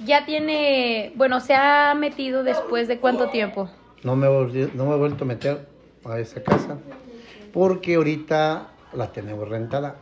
ya 0.06 0.26
tiene, 0.26 1.14
bueno, 1.16 1.40
se 1.40 1.54
ha 1.56 1.96
metido 1.96 2.44
después 2.44 2.88
de 2.90 3.00
cuánto 3.00 3.30
tiempo. 3.30 3.70
No 4.04 4.16
me, 4.18 4.28
volví- 4.28 4.72
no 4.74 4.86
me 4.86 4.96
he 4.96 4.98
vuelto 4.98 5.24
a 5.24 5.28
meter 5.28 5.66
a 6.04 6.20
esa 6.20 6.44
casa 6.44 6.78
porque 7.54 7.96
ahorita 7.96 8.68
la 8.94 9.12
tenemos 9.14 9.48
rentada. 9.48 9.96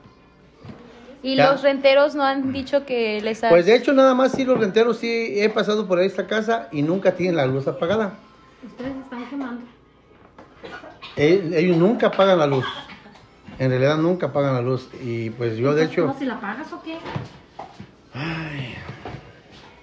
Y 1.21 1.35
Ya. 1.37 1.51
los 1.51 1.61
renteros 1.61 2.15
no 2.15 2.23
han 2.23 2.51
dicho 2.51 2.85
que 2.85 3.21
les 3.21 3.43
ha... 3.43 3.49
Pues 3.49 3.65
de 3.67 3.75
hecho 3.75 3.93
nada 3.93 4.13
más 4.15 4.31
sí 4.33 4.43
los 4.43 4.59
renteros 4.59 4.97
sí 4.97 5.39
he 5.39 5.47
pasado 5.49 5.87
por 5.87 6.01
esta 6.01 6.25
casa 6.27 6.67
y 6.71 6.81
nunca 6.81 7.13
tienen 7.13 7.37
la 7.37 7.45
luz 7.45 7.65
apagada. 7.67 8.13
Ustedes 8.65 8.91
están 9.03 9.25
quemando. 9.29 9.61
Ellos 11.15 11.77
nunca 11.77 12.07
apagan 12.07 12.39
la 12.39 12.47
luz. 12.47 12.65
En 13.59 13.69
realidad 13.69 13.97
nunca 13.97 14.27
apagan 14.27 14.53
la 14.53 14.61
luz. 14.61 14.89
Y 15.01 15.29
pues 15.31 15.57
yo 15.57 15.73
de 15.73 15.85
hecho 15.85 16.07
¿cómo 16.07 16.17
si 16.17 16.25
la 16.25 16.39
pagas 16.39 16.71
o 16.73 16.81
qué? 16.81 16.97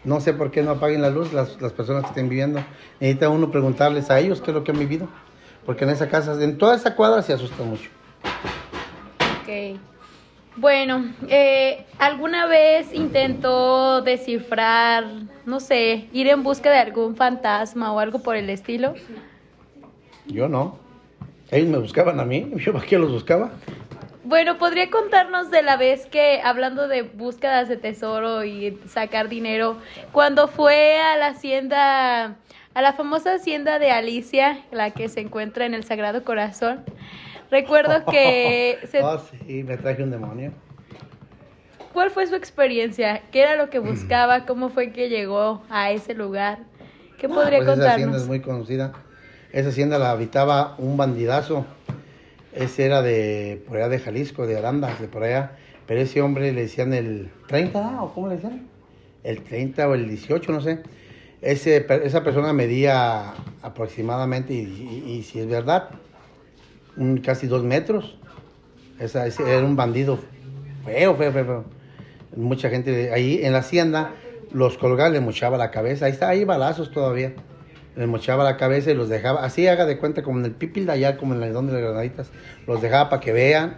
no 0.04 0.20
sé 0.20 0.32
por 0.32 0.50
qué 0.50 0.62
no 0.62 0.72
apaguen 0.72 1.02
la 1.02 1.10
luz 1.10 1.32
las, 1.32 1.60
las 1.60 1.72
personas 1.72 2.02
que 2.02 2.08
estén 2.08 2.28
viviendo. 2.28 2.62
Necesita 3.00 3.28
uno 3.28 3.50
preguntarles 3.50 4.10
a 4.10 4.18
ellos 4.18 4.40
qué 4.40 4.50
es 4.50 4.54
lo 4.54 4.64
que 4.64 4.72
han 4.72 4.78
vivido. 4.78 5.08
Porque 5.66 5.84
en 5.84 5.90
esa 5.90 6.08
casa, 6.08 6.42
en 6.42 6.58
toda 6.58 6.74
esa 6.74 6.94
cuadra 6.96 7.22
se 7.22 7.32
asusta 7.32 7.62
mucho. 7.62 7.90
Ok. 9.42 9.78
Bueno, 10.56 11.14
eh, 11.28 11.86
¿alguna 11.98 12.46
vez 12.46 12.92
intentó 12.92 14.02
descifrar, 14.02 15.04
no 15.46 15.60
sé, 15.60 16.08
ir 16.12 16.26
en 16.26 16.42
busca 16.42 16.70
de 16.70 16.78
algún 16.78 17.14
fantasma 17.14 17.92
o 17.92 18.00
algo 18.00 18.18
por 18.18 18.36
el 18.36 18.50
estilo? 18.50 18.94
Yo 20.26 20.48
no. 20.48 20.78
Ellos 21.50 21.68
me 21.68 21.78
buscaban 21.78 22.20
a 22.20 22.24
mí. 22.24 22.50
¿Yo 22.56 22.72
para 22.72 22.84
qué 22.86 22.98
los 22.98 23.10
buscaba? 23.10 23.50
Bueno, 24.22 24.58
¿podría 24.58 24.90
contarnos 24.90 25.50
de 25.50 25.62
la 25.62 25.76
vez 25.76 26.06
que, 26.06 26.40
hablando 26.44 26.86
de 26.88 27.02
búsquedas 27.02 27.68
de 27.68 27.76
tesoro 27.76 28.44
y 28.44 28.78
sacar 28.88 29.28
dinero, 29.28 29.78
cuando 30.12 30.46
fue 30.46 31.00
a 31.00 31.16
la 31.16 31.28
hacienda, 31.28 32.36
a 32.74 32.82
la 32.82 32.92
famosa 32.92 33.34
hacienda 33.34 33.78
de 33.78 33.90
Alicia, 33.90 34.60
la 34.70 34.90
que 34.92 35.08
se 35.08 35.20
encuentra 35.20 35.64
en 35.66 35.74
el 35.74 35.84
Sagrado 35.84 36.22
Corazón? 36.22 36.84
Recuerdo 37.50 38.04
que... 38.10 38.78
se- 38.88 39.00
Ah, 39.00 39.18
sí, 39.46 39.64
me 39.64 39.76
traje 39.78 40.02
un 40.02 40.10
demonio. 40.10 40.52
¿Cuál 41.92 42.10
fue 42.10 42.26
su 42.28 42.36
experiencia? 42.36 43.22
¿Qué 43.32 43.42
era 43.42 43.56
lo 43.56 43.68
que 43.68 43.80
buscaba? 43.80 44.46
¿Cómo 44.46 44.68
fue 44.68 44.92
que 44.92 45.08
llegó 45.08 45.62
a 45.70 45.90
ese 45.90 46.14
lugar? 46.14 46.58
¿Qué 47.18 47.28
podría 47.28 47.58
Pues 47.58 47.78
esa 47.78 47.90
hacienda 47.90 47.96
contarnos? 47.96 48.22
es 48.22 48.28
muy 48.28 48.40
conocida. 48.40 48.92
Esa 49.52 49.70
hacienda 49.70 49.98
la 49.98 50.12
habitaba 50.12 50.76
un 50.78 50.96
bandidazo. 50.96 51.64
Ese 52.54 52.84
era 52.84 53.02
de 53.02 53.62
por 53.66 53.76
allá 53.76 53.88
de 53.88 53.98
Jalisco, 53.98 54.46
de 54.46 54.56
Arandas, 54.56 55.00
de 55.00 55.08
por 55.08 55.24
allá. 55.24 55.56
Pero 55.86 56.00
ese 56.00 56.22
hombre 56.22 56.52
le 56.52 56.62
decían 56.62 56.94
el 56.94 57.30
30, 57.48 58.02
¿o 58.02 58.14
cómo 58.14 58.28
le 58.28 58.36
decían? 58.36 58.68
El 59.24 59.42
30 59.42 59.88
o 59.88 59.94
el 59.94 60.08
18, 60.08 60.52
no 60.52 60.60
sé. 60.60 60.78
Ese, 61.42 61.86
esa 62.04 62.22
persona 62.22 62.52
medía 62.52 63.34
aproximadamente, 63.62 64.54
y, 64.54 65.22
si 65.24 65.40
es 65.40 65.48
verdad, 65.48 65.90
un, 66.96 67.18
casi 67.18 67.48
dos 67.48 67.64
metros. 67.64 68.16
Esa, 69.00 69.26
ese 69.26 69.42
era 69.42 69.64
un 69.64 69.74
bandido 69.74 70.18
feo, 70.84 71.16
feo, 71.16 71.32
feo. 71.32 71.64
Mucha 72.36 72.70
gente 72.70 73.12
ahí 73.12 73.40
en 73.42 73.52
la 73.52 73.58
hacienda 73.58 74.12
los 74.52 74.78
colgaba, 74.78 75.10
le 75.10 75.20
mochaba 75.20 75.58
la 75.58 75.72
cabeza. 75.72 76.06
Ahí 76.06 76.12
está, 76.12 76.28
ahí 76.28 76.44
balazos 76.44 76.92
todavía. 76.92 77.34
Le 77.96 78.06
mochaba 78.06 78.44
la 78.44 78.56
cabeza 78.56 78.90
y 78.90 78.94
los 78.94 79.08
dejaba, 79.08 79.44
así 79.44 79.66
haga 79.66 79.84
de 79.84 79.98
cuenta 79.98 80.22
como 80.22 80.38
en 80.38 80.44
el 80.44 80.52
pipil 80.52 80.86
de 80.86 80.92
allá, 80.92 81.16
como 81.16 81.34
en 81.34 81.40
la 81.40 81.50
donde 81.50 81.72
de 81.72 81.80
las 81.80 81.90
granaditas. 81.90 82.30
Los 82.66 82.80
dejaba 82.80 83.10
para 83.10 83.20
que 83.20 83.32
vean 83.32 83.76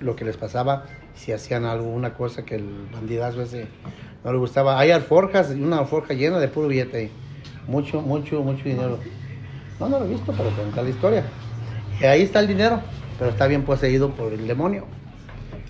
lo 0.00 0.16
que 0.16 0.24
les 0.24 0.36
pasaba, 0.36 0.86
si 1.14 1.32
hacían 1.32 1.64
alguna 1.64 2.14
cosa 2.14 2.44
que 2.44 2.56
el 2.56 2.68
bandidazo 2.92 3.42
ese 3.42 3.68
no 4.24 4.32
le 4.32 4.38
gustaba. 4.38 4.78
Hay 4.78 4.90
alforjas, 4.90 5.50
una 5.50 5.78
alforja 5.78 6.14
llena 6.14 6.40
de 6.40 6.48
puro 6.48 6.68
billete. 6.68 7.10
Mucho, 7.68 8.00
mucho, 8.02 8.42
mucho 8.42 8.64
dinero. 8.64 8.98
No, 9.78 9.88
no 9.88 9.98
lo 10.00 10.06
he 10.06 10.08
visto, 10.08 10.32
pero 10.36 10.50
cuenta 10.50 10.82
la 10.82 10.90
historia. 10.90 11.24
Y 12.00 12.04
ahí 12.04 12.22
está 12.22 12.40
el 12.40 12.48
dinero, 12.48 12.80
pero 13.18 13.30
está 13.30 13.46
bien 13.46 13.62
poseído 13.62 14.10
por 14.10 14.32
el 14.32 14.46
demonio. 14.46 14.86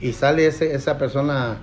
Y 0.00 0.12
sale 0.12 0.46
ese, 0.46 0.74
esa 0.74 0.98
persona, 0.98 1.58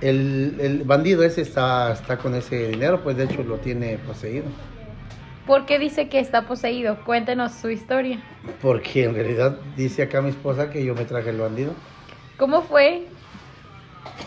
el, 0.00 0.56
el 0.60 0.84
bandido 0.84 1.22
ese 1.22 1.42
está, 1.42 1.92
está 1.92 2.18
con 2.18 2.34
ese 2.34 2.68
dinero, 2.68 3.02
pues 3.02 3.16
de 3.16 3.24
hecho 3.24 3.42
lo 3.42 3.56
tiene 3.56 3.98
poseído. 3.98 4.44
¿Por 5.48 5.64
qué 5.64 5.78
dice 5.78 6.10
que 6.10 6.20
está 6.20 6.42
poseído? 6.42 6.98
Cuéntenos 7.06 7.52
su 7.52 7.70
historia. 7.70 8.20
Porque 8.60 9.04
en 9.04 9.14
realidad 9.14 9.58
dice 9.76 10.02
acá 10.02 10.20
mi 10.20 10.28
esposa 10.28 10.70
que 10.70 10.84
yo 10.84 10.94
me 10.94 11.06
traje 11.06 11.30
el 11.30 11.38
bandido. 11.38 11.72
¿Cómo 12.36 12.60
fue? 12.60 13.06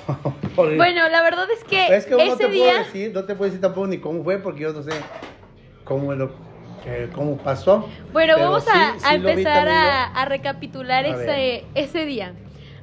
Por- 0.56 0.76
Bueno, 0.76 1.08
la 1.10 1.22
verdad 1.22 1.46
es 1.56 1.64
que, 1.64 1.96
es 1.96 2.06
que 2.08 2.12
no 2.14 2.18
te 2.18 2.46
ese 2.46 2.48
día... 2.50 2.72
puedo 2.72 2.84
decir, 2.86 3.12
no 3.14 3.24
te 3.24 3.36
puedo 3.36 3.46
decir 3.52 3.62
tampoco 3.62 3.86
ni 3.86 4.00
cómo 4.00 4.24
fue, 4.24 4.40
porque 4.40 4.62
yo 4.62 4.74
no 4.74 4.82
sé 4.82 4.92
cómo, 5.84 6.12
lo, 6.16 6.32
eh, 6.88 7.08
cómo 7.14 7.38
pasó. 7.38 7.88
Bueno, 8.12 8.34
Pero 8.36 8.48
vamos 8.50 8.64
sí- 8.64 8.72
a, 8.74 8.96
sí 9.00 9.06
a 9.06 9.14
lo 9.18 9.24
vi 9.24 9.30
empezar 9.30 9.54
también 9.66 9.78
a, 9.78 10.06
yo. 10.14 10.20
a 10.20 10.26
recapitular 10.26 11.06
A 11.06 11.08
ese, 11.10 11.26
ver. 11.26 11.64
ese 11.76 12.06
día. 12.08 12.34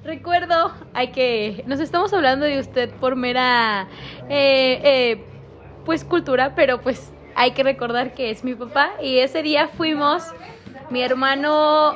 Recuerdo, 0.05 0.73
hay 0.95 1.09
que, 1.09 1.65
nos 1.67 1.81
estamos 1.81 2.13
hablando 2.13 2.47
de 2.47 2.61
usted 2.61 2.89
por 3.01 3.17
mera, 3.17 3.89
eh, 4.29 4.81
eh, 4.85 5.25
pues 5.85 6.05
cultura, 6.05 6.55
pero 6.55 6.81
pues 6.81 7.13
hay 7.39 7.53
que 7.53 7.63
recordar 7.63 8.15
que 8.15 8.31
es 8.31 8.43
mi 8.43 8.57
papá 8.57 8.95
y 9.01 9.19
ese 9.19 9.45
día 9.45 9.69
fuimos, 9.69 10.25
mi 10.91 11.03
hermano, 11.03 11.95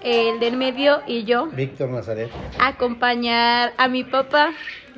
el 0.00 0.38
del 0.38 0.56
medio 0.56 1.02
y 1.04 1.24
yo, 1.24 1.46
Víctor 1.46 1.90
Nazaret. 1.90 2.30
a 2.60 2.68
acompañar 2.68 3.72
a 3.76 3.88
mi 3.88 4.04
papá. 4.04 4.52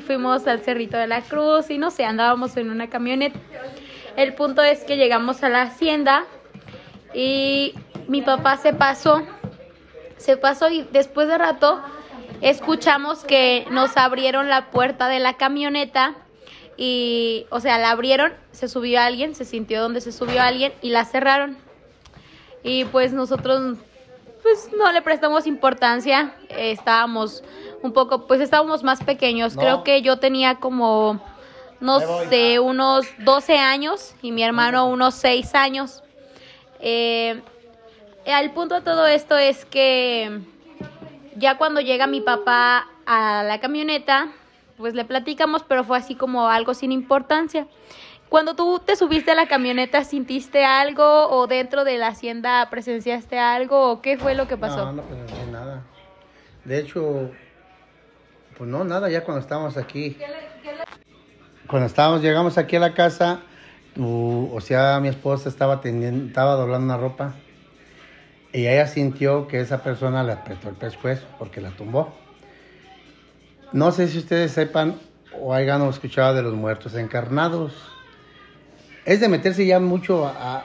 Fuimos 0.06 0.46
al 0.46 0.60
Cerrito 0.60 0.98
de 0.98 1.06
la 1.06 1.22
Cruz 1.22 1.70
y 1.70 1.78
no 1.78 1.90
sé, 1.90 2.04
andábamos 2.04 2.58
en 2.58 2.70
una 2.70 2.90
camioneta. 2.90 3.38
El 4.18 4.34
punto 4.34 4.62
es 4.62 4.84
que 4.84 4.98
llegamos 4.98 5.42
a 5.42 5.48
la 5.48 5.62
hacienda 5.62 6.24
y 7.14 7.72
mi 8.06 8.20
papá 8.20 8.58
se 8.58 8.74
pasó. 8.74 9.22
Se 10.18 10.36
pasó 10.36 10.68
y 10.68 10.82
después 10.92 11.26
de 11.26 11.38
rato 11.38 11.80
escuchamos 12.42 13.24
que 13.24 13.66
nos 13.70 13.96
abrieron 13.96 14.50
la 14.50 14.70
puerta 14.70 15.08
de 15.08 15.20
la 15.20 15.38
camioneta 15.38 16.16
y, 16.76 17.46
o 17.50 17.60
sea, 17.60 17.78
la 17.78 17.90
abrieron, 17.90 18.32
se 18.52 18.68
subió 18.68 19.00
alguien, 19.00 19.34
se 19.34 19.44
sintió 19.44 19.82
donde 19.82 20.00
se 20.00 20.12
subió 20.12 20.42
alguien 20.42 20.72
y 20.82 20.90
la 20.90 21.04
cerraron. 21.04 21.56
Y 22.62 22.84
pues 22.86 23.12
nosotros 23.12 23.78
pues 24.42 24.70
no 24.76 24.92
le 24.92 25.02
prestamos 25.02 25.46
importancia. 25.46 26.34
Eh, 26.50 26.70
estábamos 26.70 27.42
un 27.82 27.92
poco, 27.92 28.26
pues 28.26 28.40
estábamos 28.40 28.82
más 28.84 29.02
pequeños. 29.02 29.56
No. 29.56 29.60
Creo 29.60 29.84
que 29.84 30.02
yo 30.02 30.18
tenía 30.18 30.56
como, 30.56 31.20
no 31.80 31.98
sé, 32.28 32.60
unos 32.60 33.06
12 33.18 33.58
años 33.58 34.14
y 34.22 34.32
mi 34.32 34.42
hermano 34.42 34.86
unos 34.86 35.14
6 35.14 35.54
años. 35.54 36.02
Eh, 36.80 37.42
al 38.26 38.52
punto 38.52 38.76
de 38.76 38.80
todo 38.82 39.06
esto 39.06 39.36
es 39.36 39.64
que 39.64 40.40
ya 41.36 41.58
cuando 41.58 41.80
llega 41.80 42.06
mi 42.06 42.20
papá 42.20 42.88
a 43.06 43.42
la 43.42 43.60
camioneta, 43.60 44.28
pues 44.76 44.94
le 44.94 45.04
platicamos, 45.04 45.62
pero 45.62 45.84
fue 45.84 45.98
así 45.98 46.14
como 46.14 46.48
algo 46.48 46.74
sin 46.74 46.92
importancia. 46.92 47.66
Cuando 48.28 48.56
tú 48.56 48.80
te 48.84 48.96
subiste 48.96 49.30
a 49.30 49.34
la 49.34 49.46
camioneta, 49.46 50.02
¿sintiste 50.02 50.64
algo 50.64 51.28
o 51.28 51.46
dentro 51.46 51.84
de 51.84 51.96
la 51.96 52.08
hacienda 52.08 52.68
presenciaste 52.70 53.38
algo 53.38 53.90
o 53.90 54.02
qué 54.02 54.18
fue 54.18 54.34
lo 54.34 54.48
que 54.48 54.56
pasó? 54.56 54.86
No, 54.86 54.92
no 54.94 55.02
pensé 55.02 55.46
nada. 55.46 55.82
De 56.64 56.80
hecho, 56.80 57.30
pues 58.58 58.68
no, 58.68 58.84
nada, 58.84 59.08
ya 59.08 59.22
cuando 59.22 59.40
estábamos 59.40 59.76
aquí. 59.76 60.16
Cuando 61.68 61.86
estábamos, 61.86 62.22
llegamos 62.22 62.58
aquí 62.58 62.76
a 62.76 62.80
la 62.80 62.94
casa, 62.94 63.40
o 63.98 64.60
sea, 64.60 64.98
mi 65.00 65.08
esposa 65.08 65.48
estaba 65.48 65.80
teniendo, 65.80 66.26
estaba 66.26 66.54
doblando 66.54 66.86
una 66.86 66.96
ropa. 66.96 67.34
Y 68.52 68.66
ella 68.66 68.86
sintió 68.86 69.46
que 69.46 69.60
esa 69.60 69.82
persona 69.82 70.24
le 70.24 70.32
apretó 70.32 70.68
el 70.68 70.74
pescuezo 70.74 71.26
porque 71.38 71.60
la 71.60 71.70
tumbó. 71.70 72.12
No 73.72 73.92
sé 73.92 74.08
si 74.08 74.18
ustedes 74.18 74.52
sepan 74.52 74.96
o 75.32 75.52
hayan 75.52 75.82
escuchado 75.88 76.34
de 76.34 76.42
los 76.42 76.54
muertos 76.54 76.94
encarnados. 76.94 77.72
Es 79.04 79.20
de 79.20 79.28
meterse 79.28 79.66
ya 79.66 79.78
mucho 79.78 80.26
a, 80.26 80.64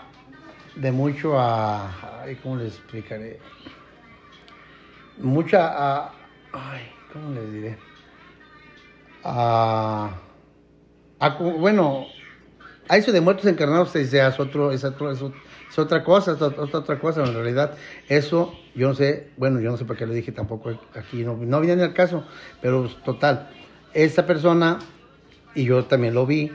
de 0.75 0.91
mucho 0.91 1.37
a, 1.39 2.21
ay, 2.23 2.35
¿cómo 2.41 2.55
les 2.57 2.73
explicaré? 2.75 3.39
Mucha 5.17 5.67
a, 5.67 6.11
ay, 6.53 6.81
¿cómo 7.13 7.31
les 7.33 7.51
diré? 7.51 7.77
A, 9.23 10.09
bueno, 11.39 12.07
a 12.87 12.97
eso 12.97 13.11
de 13.11 13.21
muertos 13.21 13.45
encarnados 13.45 13.95
es, 13.95 14.11
es 14.13 14.39
otro, 14.39 14.71
es 14.71 14.83
otro, 14.83 15.11
es, 15.11 15.21
ot- 15.21 15.33
es 15.71 15.79
otra 15.79 16.03
cosa, 16.03 16.33
es 16.33 16.39
ot- 16.39 16.57
otra, 16.59 16.79
otra 16.79 16.99
cosa, 16.99 17.23
en 17.23 17.33
realidad, 17.33 17.75
eso, 18.09 18.53
yo 18.75 18.89
no 18.89 18.93
sé, 18.93 19.29
bueno, 19.37 19.59
yo 19.61 19.71
no 19.71 19.77
sé 19.77 19.85
por 19.85 19.95
qué 19.97 20.05
lo 20.05 20.13
dije 20.13 20.31
tampoco 20.31 20.71
aquí, 20.95 21.23
no, 21.23 21.37
no 21.37 21.61
viene 21.61 21.81
al 21.83 21.93
caso, 21.93 22.25
pero 22.61 22.89
total, 23.05 23.49
esa 23.93 24.25
persona, 24.25 24.79
y 25.55 25.63
yo 25.63 25.85
también 25.85 26.13
lo 26.13 26.25
vi, 26.25 26.51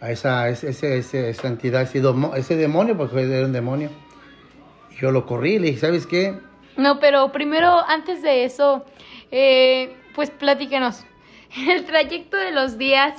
a 0.00 0.10
esa, 0.12 0.48
ese, 0.48 0.70
ese, 0.70 1.28
esa 1.30 1.48
entidad, 1.48 1.82
ese, 1.82 2.00
ese 2.36 2.56
demonio, 2.56 2.96
porque 2.96 3.20
era 3.22 3.44
un 3.44 3.52
demonio, 3.52 3.90
yo 5.00 5.10
lo 5.10 5.26
corrí, 5.26 5.58
le 5.58 5.68
dije, 5.68 5.80
¿sabes 5.80 6.06
qué? 6.06 6.38
No, 6.76 7.00
pero 7.00 7.32
primero, 7.32 7.78
antes 7.88 8.22
de 8.22 8.44
eso, 8.44 8.84
eh, 9.30 9.96
pues 10.14 10.30
platíquenos. 10.30 11.04
El 11.68 11.84
trayecto 11.84 12.36
de 12.36 12.52
los 12.52 12.78
días, 12.78 13.14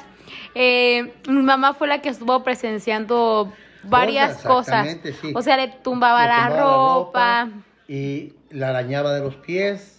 eh, 0.55 1.13
mi 1.27 1.41
mamá 1.43 1.73
fue 1.73 1.87
la 1.87 2.01
que 2.01 2.09
estuvo 2.09 2.43
presenciando 2.43 3.51
varias 3.83 4.37
Cosas, 4.43 4.97
sí. 5.21 5.31
O 5.35 5.41
sea, 5.41 5.57
le 5.57 5.67
tumbaba, 5.69 6.21
Le 6.23 6.27
la, 6.27 6.47
tumbaba 6.47 6.93
ropa. 6.95 7.49
y 7.87 8.33
la 8.49 8.69
arañaba 8.69 9.13
de 9.13 9.21
los 9.21 9.35
pies. 9.35 9.97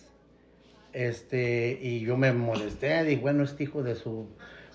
Este, 0.93 1.79
y 1.81 2.01
yo 2.01 2.17
me 2.19 2.33
molesté, 2.33 3.03
dije, 3.05 3.21
bueno, 3.21 3.45
este 3.45 3.65
hijo 3.65 3.83
de 3.83 3.95
su, 3.95 4.29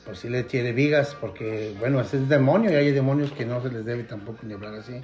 pues 0.04 0.20
sí 0.20 0.30
le 0.30 0.44
tiene 0.44 0.72
vigas, 0.72 1.16
porque, 1.22 1.76
bueno, 1.80 2.02
ese 2.02 2.18
es 2.18 2.28
demonio, 2.28 2.72
y 2.72 2.76
hay 2.76 2.92
demonios 2.92 3.32
que 3.32 3.46
no 3.46 3.62
se 3.62 3.70
les 3.72 3.86
debe 3.86 4.04
tampoco 4.04 4.40
ni 4.44 4.54
hablar 4.54 4.74
así. 4.74 5.00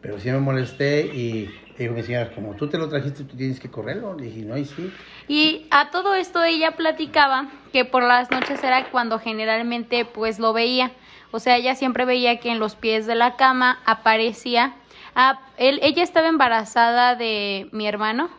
Pero 0.00 0.18
sí 0.18 0.30
me 0.30 0.38
molesté 0.40 1.02
y 1.06 1.48
dijo 1.78 1.94
mi 1.94 2.02
señora, 2.02 2.30
como 2.34 2.54
tú 2.56 2.68
te 2.68 2.76
lo 2.76 2.88
trajiste, 2.90 3.24
tú 3.24 3.36
tienes 3.36 3.58
que 3.58 3.70
correrlo. 3.70 4.14
Le 4.14 4.24
dije, 4.24 4.42
no, 4.42 4.56
y 4.58 4.66
sí. 4.66 4.92
Y 5.28 5.66
a 5.70 5.90
todo 5.90 6.14
esto 6.14 6.44
ella 6.44 6.72
platicaba 6.72 7.48
que 7.72 7.86
por 7.86 8.02
las 8.02 8.30
noches 8.30 8.62
era 8.62 8.90
cuando 8.90 9.18
generalmente 9.18 10.04
pues 10.04 10.38
lo 10.38 10.52
veía. 10.52 10.92
O 11.34 11.40
sea, 11.40 11.56
ella 11.56 11.74
siempre 11.74 12.04
veía 12.04 12.38
que 12.38 12.52
en 12.52 12.60
los 12.60 12.76
pies 12.76 13.06
de 13.06 13.16
la 13.16 13.34
cama 13.34 13.80
aparecía. 13.86 14.72
Ah, 15.16 15.40
él, 15.56 15.80
ella 15.82 16.04
estaba 16.04 16.28
embarazada 16.28 17.16
de 17.16 17.68
mi 17.72 17.88
hermano, 17.88 18.30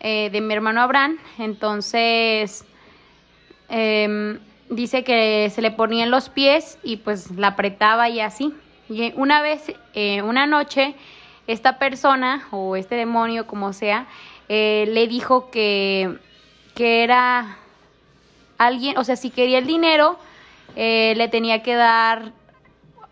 eh, 0.00 0.28
de 0.30 0.42
mi 0.42 0.52
hermano 0.52 0.82
Abraham. 0.82 1.16
Entonces, 1.38 2.66
em, 3.70 4.38
dice 4.68 5.02
que 5.02 5.48
se 5.48 5.62
le 5.62 5.70
ponía 5.70 6.04
en 6.04 6.10
los 6.10 6.28
pies 6.28 6.78
y 6.82 6.96
pues 6.96 7.30
la 7.30 7.48
apretaba 7.48 8.10
y 8.10 8.20
así. 8.20 8.52
Y 8.90 9.14
una 9.16 9.40
vez, 9.40 9.72
eh, 9.94 10.20
una 10.20 10.46
noche, 10.46 10.96
esta 11.46 11.78
persona 11.78 12.46
o 12.50 12.76
este 12.76 12.96
demonio, 12.96 13.46
como 13.46 13.72
sea, 13.72 14.08
eh, 14.50 14.84
le 14.88 15.08
dijo 15.08 15.50
que, 15.50 16.18
que 16.74 17.02
era 17.02 17.56
alguien, 18.58 18.98
o 18.98 19.04
sea, 19.04 19.16
si 19.16 19.30
quería 19.30 19.56
el 19.56 19.66
dinero, 19.66 20.18
eh, 20.76 21.14
le 21.16 21.28
tenía 21.28 21.62
que 21.62 21.74
dar 21.74 22.32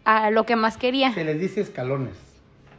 a 0.05 0.31
lo 0.31 0.44
que 0.44 0.57
más 0.57 0.77
quería. 0.77 1.12
Se 1.12 1.25
les 1.25 1.40
dice 1.40 1.61
escalones. 1.61 2.14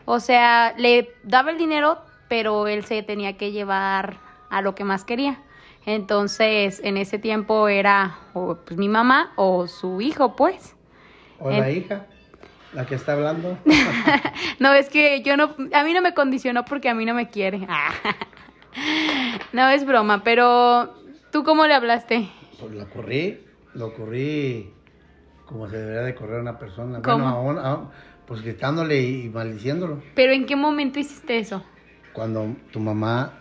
O 0.05 0.19
sea, 0.19 0.73
le 0.77 1.13
daba 1.23 1.51
el 1.51 1.57
dinero, 1.57 1.99
pero 2.27 2.67
él 2.67 2.83
se 2.83 3.03
tenía 3.03 3.37
que 3.37 3.51
llevar 3.51 4.17
a 4.49 4.61
lo 4.61 4.75
que 4.75 4.83
más 4.83 5.05
quería. 5.05 5.39
Entonces, 5.85 6.81
en 6.83 6.97
ese 6.97 7.19
tiempo 7.19 7.67
era 7.67 8.17
o, 8.33 8.55
pues, 8.55 8.77
mi 8.77 8.89
mamá 8.89 9.33
o 9.35 9.67
su 9.67 10.01
hijo, 10.01 10.35
pues. 10.35 10.75
O 11.39 11.49
la 11.49 11.69
hija, 11.69 12.05
la 12.73 12.85
que 12.85 12.95
está 12.95 13.13
hablando. 13.13 13.57
No, 14.59 14.73
es 14.73 14.87
que 14.89 15.21
yo 15.23 15.35
no, 15.35 15.55
a 15.73 15.83
mí 15.83 15.93
no 15.93 16.01
me 16.01 16.13
condicionó 16.13 16.63
porque 16.63 16.87
a 16.87 16.93
mí 16.93 17.05
no 17.05 17.13
me 17.13 17.29
quiere. 17.29 17.67
No, 19.51 19.69
es 19.69 19.85
broma, 19.85 20.23
pero 20.23 20.95
¿tú 21.31 21.43
cómo 21.43 21.67
le 21.67 21.75
hablaste? 21.75 22.27
Pues 22.59 22.71
lo 22.71 22.89
corrí, 22.89 23.39
lo 23.75 23.93
corrí 23.93 24.71
como 25.45 25.67
se 25.69 25.77
debería 25.77 26.01
de 26.01 26.15
correr 26.15 26.37
a 26.37 26.41
una 26.41 26.59
persona. 26.59 27.01
¿Cómo? 27.01 27.17
Bueno, 27.17 27.29
a 27.29 27.41
un- 27.41 27.59
a- 27.59 27.91
pues 28.25 28.41
gritándole 28.41 29.01
y 29.01 29.29
maldiciéndolo. 29.29 30.01
Pero 30.15 30.31
¿en 30.31 30.45
qué 30.45 30.55
momento 30.55 30.99
hiciste 30.99 31.37
eso? 31.39 31.63
Cuando 32.13 32.55
tu 32.71 32.79
mamá 32.79 33.33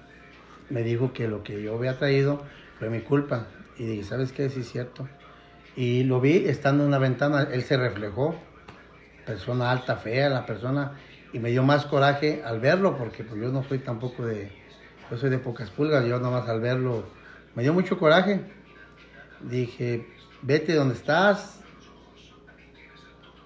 me 0.71 0.83
dijo 0.83 1.13
que 1.13 1.29
lo 1.29 1.43
que 1.43 1.63
yo 1.63 1.77
había 1.77 1.99
traído 1.99 2.43
fue 2.79 2.91
mi 2.91 3.01
culpa. 3.01 3.47
Y 3.79 3.85
dije, 3.85 4.05
¿sabes 4.05 4.33
qué? 4.33 4.49
Sí 4.51 4.61
es 4.61 4.71
cierto. 4.71 5.07
Y 5.77 6.05
lo 6.05 6.21
vi 6.21 6.45
estando 6.47 6.83
en 6.83 6.89
una 6.89 6.99
ventana, 6.99 7.47
él 7.53 7.63
se 7.63 7.77
reflejó. 7.77 8.35
Persona 9.27 9.71
alta, 9.71 9.97
fea, 9.97 10.29
la 10.29 10.45
persona. 10.47 10.93
Y 11.33 11.39
me 11.39 11.51
dio 11.51 11.63
más 11.63 11.87
coraje 11.87 12.43
al 12.45 12.61
verlo, 12.61 12.97
porque 12.99 13.23
pues 13.25 13.41
yo 13.41 13.51
no 13.51 13.63
soy 13.63 13.79
tampoco 13.79 14.25
de... 14.27 14.51
Yo 15.11 15.17
soy 15.17 15.31
de 15.31 15.39
pocas 15.39 15.71
pulgas, 15.71 16.05
yo 16.07 16.19
nomás 16.19 16.49
al 16.49 16.61
verlo 16.61 17.05
me 17.55 17.63
dio 17.63 17.73
mucho 17.75 17.99
coraje. 17.99 18.41
Dije, 19.49 20.07
vete 20.43 20.75
donde 20.75 20.95
estás, 20.95 21.63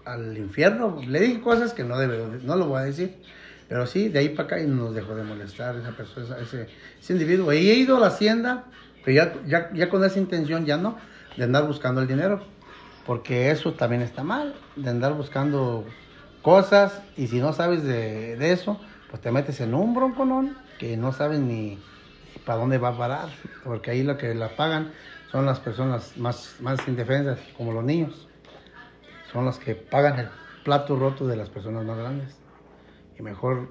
al 0.07 0.39
infierno. 0.39 1.03
Le 1.07 1.21
dije 1.21 1.41
cosas 1.41 1.75
que 1.75 1.85
no 1.85 1.99
debe, 1.99 2.39
no 2.43 2.57
lo 2.57 2.67
voy 2.69 2.81
a 2.81 2.85
decir. 2.85 3.17
Pero 3.69 3.87
sí, 3.87 4.09
de 4.09 4.21
ahí 4.21 4.29
para 4.31 4.45
acá 4.45 4.61
y 4.61 4.67
no 4.67 4.85
nos 4.85 4.95
dejó 4.95 5.15
de 5.17 5.25
molestar 5.25 5.75
esa 5.77 5.91
persona, 5.91 6.37
ese, 6.39 6.69
individuo. 7.13 7.53
Y 7.53 7.69
he 7.69 7.75
ido 7.75 7.97
a 7.97 8.01
la 8.01 8.07
hacienda, 8.07 8.65
pero 9.05 9.17
ya, 9.17 9.35
ya, 9.47 9.71
ya 9.75 9.89
con 9.91 10.05
esa 10.05 10.21
intención 10.21 10.65
ya 10.65 10.77
no, 10.77 10.97
de 11.37 11.45
andar 11.45 11.67
buscando 11.67 12.01
el 12.01 12.07
dinero. 12.07 12.41
Porque 13.05 13.51
eso 13.51 13.75
también 13.75 14.03
está 14.03 14.23
mal, 14.23 14.55
de 14.77 14.89
andar 14.89 15.15
buscando 15.15 15.85
cosas 16.43 17.03
y 17.17 17.27
si 17.27 17.41
no 17.41 17.53
sabes 17.53 17.83
de, 17.83 18.37
de 18.37 18.53
eso, 18.53 18.81
pues 19.11 19.21
te 19.21 19.33
metes 19.33 19.61
en 19.61 19.75
un 19.75 19.95
bronconón 19.95 20.57
que 20.79 20.97
no 20.97 21.13
sabes 21.13 21.41
ni 21.41 21.79
para 22.45 22.61
dónde 22.61 22.79
va 22.79 22.91
a 22.91 22.99
parar. 22.99 23.29
Porque 23.65 23.91
ahí 23.91 24.05
lo 24.05 24.17
que 24.17 24.33
la 24.35 24.55
pagan 24.55 24.93
son 25.31 25.47
las 25.47 25.61
personas 25.61 26.17
más, 26.17 26.57
más 26.61 26.87
indefensas, 26.89 27.39
como 27.57 27.73
los 27.73 27.85
niños. 27.85 28.27
Son 29.33 29.45
los 29.45 29.59
que 29.59 29.75
pagan 29.75 30.19
el 30.19 30.29
plato 30.65 30.97
roto 30.97 31.27
de 31.27 31.37
las 31.37 31.49
personas 31.51 31.85
más 31.85 31.99
grandes 31.99 32.37
y 33.19 33.23
mejor 33.23 33.71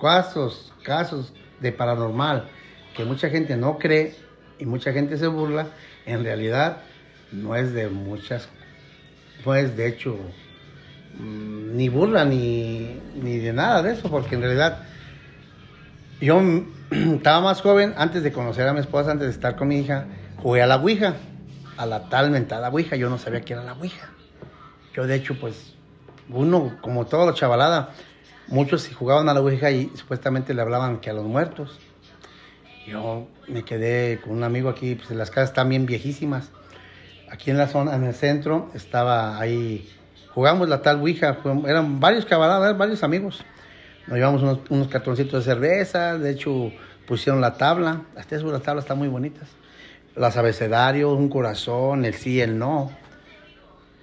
casos, 0.00 0.72
casos 0.82 1.32
de 1.60 1.72
paranormal 1.72 2.48
que 2.96 3.04
mucha 3.04 3.28
gente 3.28 3.56
no 3.56 3.78
cree 3.78 4.14
y 4.58 4.66
mucha 4.66 4.92
gente 4.92 5.16
se 5.16 5.26
burla, 5.26 5.68
en 6.06 6.24
realidad 6.24 6.78
no 7.32 7.54
es 7.54 7.72
de 7.72 7.88
muchas, 7.88 8.48
no 9.44 9.54
es 9.54 9.76
de 9.76 9.88
hecho 9.88 10.16
mm, 11.18 11.76
ni 11.76 11.88
burla 11.88 12.24
ni, 12.24 13.00
ni 13.14 13.38
de 13.38 13.52
nada 13.52 13.82
de 13.82 13.92
eso, 13.92 14.10
porque 14.10 14.34
en 14.34 14.42
realidad 14.42 14.82
yo 16.20 16.42
estaba 16.90 17.40
más 17.40 17.62
joven, 17.62 17.94
antes 17.96 18.22
de 18.22 18.32
conocer 18.32 18.66
a 18.66 18.72
mi 18.72 18.80
esposa, 18.80 19.12
antes 19.12 19.28
de 19.28 19.32
estar 19.32 19.56
con 19.56 19.68
mi 19.68 19.78
hija, 19.78 20.06
jugué 20.42 20.62
a 20.62 20.66
la 20.66 20.76
Ouija, 20.76 21.14
a 21.76 21.86
la 21.86 22.08
tal 22.08 22.30
mentada 22.30 22.68
Ouija, 22.68 22.96
yo 22.96 23.10
no 23.10 23.18
sabía 23.18 23.42
qué 23.42 23.52
era 23.52 23.62
la 23.62 23.74
Ouija. 23.74 24.10
Yo 24.94 25.06
de 25.06 25.14
hecho 25.14 25.38
pues 25.38 25.74
uno, 26.28 26.76
como 26.80 27.06
todo 27.06 27.26
lo 27.26 27.32
chavalada, 27.32 27.90
muchos 28.48 28.88
jugaban 28.94 29.28
a 29.28 29.34
la 29.34 29.40
Ouija 29.40 29.70
y 29.70 29.90
supuestamente 29.94 30.54
le 30.54 30.62
hablaban 30.62 31.00
que 31.00 31.10
a 31.10 31.12
los 31.12 31.24
muertos. 31.24 31.78
Yo 32.86 33.28
me 33.46 33.64
quedé 33.64 34.20
con 34.20 34.32
un 34.32 34.44
amigo 34.44 34.68
aquí, 34.68 34.94
pues 34.94 35.10
las 35.10 35.30
casas 35.30 35.50
están 35.50 35.68
bien 35.68 35.86
viejísimas. 35.86 36.50
Aquí 37.30 37.50
en 37.50 37.58
la 37.58 37.68
zona, 37.68 37.94
en 37.94 38.04
el 38.04 38.14
centro, 38.14 38.70
estaba 38.74 39.38
ahí, 39.38 39.88
jugamos 40.34 40.68
la 40.68 40.82
tal 40.82 41.00
Ouija, 41.00 41.38
eran 41.66 42.00
varios 42.00 42.24
camaradas, 42.24 42.76
varios 42.76 43.04
amigos. 43.04 43.44
Nos 44.06 44.16
llevamos 44.16 44.42
unos, 44.70 44.88
cartoncitos 44.88 45.44
de 45.44 45.52
cerveza, 45.52 46.18
de 46.18 46.30
hecho 46.30 46.72
pusieron 47.06 47.40
la 47.40 47.54
tabla, 47.54 48.02
hasta 48.16 48.36
eso 48.36 48.50
las 48.50 48.62
tablas 48.62 48.84
están 48.84 48.98
muy 48.98 49.08
bonitas. 49.08 49.48
Las 50.16 50.36
abecedarios, 50.36 51.12
un 51.16 51.28
corazón, 51.28 52.04
el 52.04 52.14
sí, 52.14 52.40
el 52.40 52.58
no. 52.58 52.90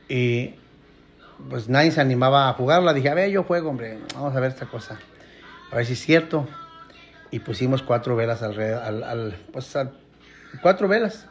Y 0.10 0.56
pues 1.50 1.68
nadie 1.70 1.92
se 1.92 2.02
animaba 2.02 2.50
a 2.50 2.54
jugarla. 2.54 2.94
Dije, 2.94 3.10
a 3.10 3.14
ver, 3.14 3.30
yo 3.30 3.44
juego, 3.44 3.70
hombre, 3.70 4.00
vamos 4.16 4.36
a 4.36 4.40
ver 4.40 4.52
esta 4.52 4.66
cosa. 4.68 5.00
A 5.72 5.76
ver 5.76 5.86
si 5.86 5.94
es 5.94 6.00
cierto. 6.00 6.48
Y 7.30 7.40
pusimos 7.40 7.84
cuatro 7.84 8.16
velas 8.16 8.42
alrededor, 8.42 8.82
al, 8.84 9.04
al- 9.04 9.36
pues 9.52 9.76
al- 9.76 9.92
cuatro 10.62 10.88
velas. 10.88 11.28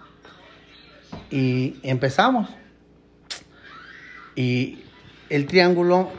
Y 1.30 1.78
empezamos. 1.82 2.50
Y 4.34 4.82
el 5.30 5.46
triángulo, 5.46 6.10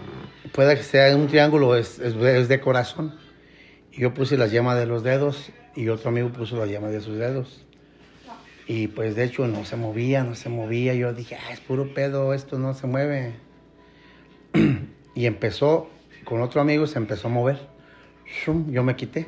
puede 0.51 0.75
que 0.75 0.83
sea 0.83 1.15
un 1.15 1.27
triángulo, 1.27 1.75
es, 1.75 1.99
es- 1.99 2.47
de 2.49 2.59
corazón. 2.59 3.13
Y 3.91 4.01
yo 4.01 4.13
puse 4.15 4.35
las 4.37 4.51
llamas 4.51 4.77
de 4.79 4.87
los 4.87 5.03
dedos 5.03 5.51
y 5.75 5.89
otro 5.89 6.09
amigo 6.09 6.29
puso 6.29 6.57
las 6.57 6.69
llamas 6.69 6.91
de 6.91 7.01
sus 7.01 7.17
dedos. 7.17 7.63
Y 8.67 8.87
pues 8.89 9.15
de 9.15 9.23
hecho 9.23 9.47
no 9.47 9.63
se 9.63 9.77
movía, 9.77 10.23
no 10.23 10.35
se 10.35 10.49
movía. 10.49 10.93
Yo 10.93 11.13
dije, 11.13 11.35
ah, 11.35 11.53
es 11.53 11.59
puro 11.61 11.93
pedo, 11.93 12.33
esto 12.33 12.59
no 12.59 12.73
se 12.73 12.85
mueve. 12.87 13.33
y 15.15 15.25
empezó, 15.25 15.89
con 16.25 16.41
otro 16.41 16.59
amigo 16.59 16.85
se 16.87 16.97
empezó 16.99 17.27
a 17.27 17.31
mover. 17.31 17.59
Yo 18.69 18.83
me 18.83 18.95
quité. 18.95 19.25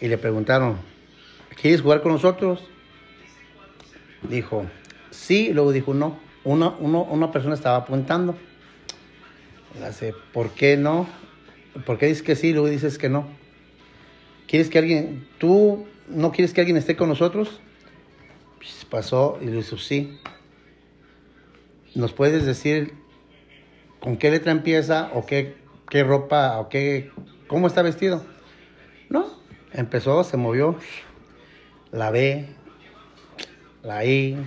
Y 0.00 0.08
le 0.08 0.18
preguntaron, 0.18 0.76
¿quieres 1.60 1.80
jugar 1.80 2.02
con 2.02 2.12
nosotros? 2.12 2.62
Dijo, 4.28 4.66
sí, 5.10 5.50
luego 5.52 5.72
dijo, 5.72 5.94
no. 5.94 6.18
Una, 6.44 6.70
uno- 6.78 7.04
una 7.04 7.30
persona 7.30 7.54
estaba 7.54 7.76
apuntando. 7.78 8.36
Le 9.78 9.86
hace, 9.86 10.12
¿por 10.34 10.50
qué 10.50 10.76
no? 10.76 11.06
¿Por 11.86 11.96
qué 11.96 12.06
dices 12.06 12.22
que 12.22 12.36
sí 12.36 12.52
luego 12.52 12.68
dices 12.68 12.98
que 12.98 13.08
no? 13.08 13.26
¿Quieres 14.46 14.68
que 14.68 14.78
alguien, 14.78 15.26
tú 15.38 15.86
no 16.08 16.32
quieres 16.32 16.52
que 16.52 16.60
alguien 16.60 16.76
esté 16.76 16.96
con 16.96 17.08
nosotros? 17.08 17.60
Pues 18.62 18.84
pasó 18.84 19.40
y 19.42 19.46
le 19.46 19.60
sí. 19.64 20.20
¿Nos 21.96 22.12
puedes 22.12 22.46
decir 22.46 22.94
con 23.98 24.16
qué 24.16 24.30
letra 24.30 24.52
empieza 24.52 25.10
o 25.14 25.26
qué, 25.26 25.56
qué 25.90 26.04
ropa 26.04 26.60
o 26.60 26.68
qué, 26.68 27.10
cómo 27.48 27.66
está 27.66 27.82
vestido? 27.82 28.24
No, 29.10 29.26
empezó, 29.72 30.22
se 30.22 30.36
movió, 30.36 30.76
la 31.90 32.12
B, 32.12 32.46
la 33.82 34.04
I, 34.04 34.38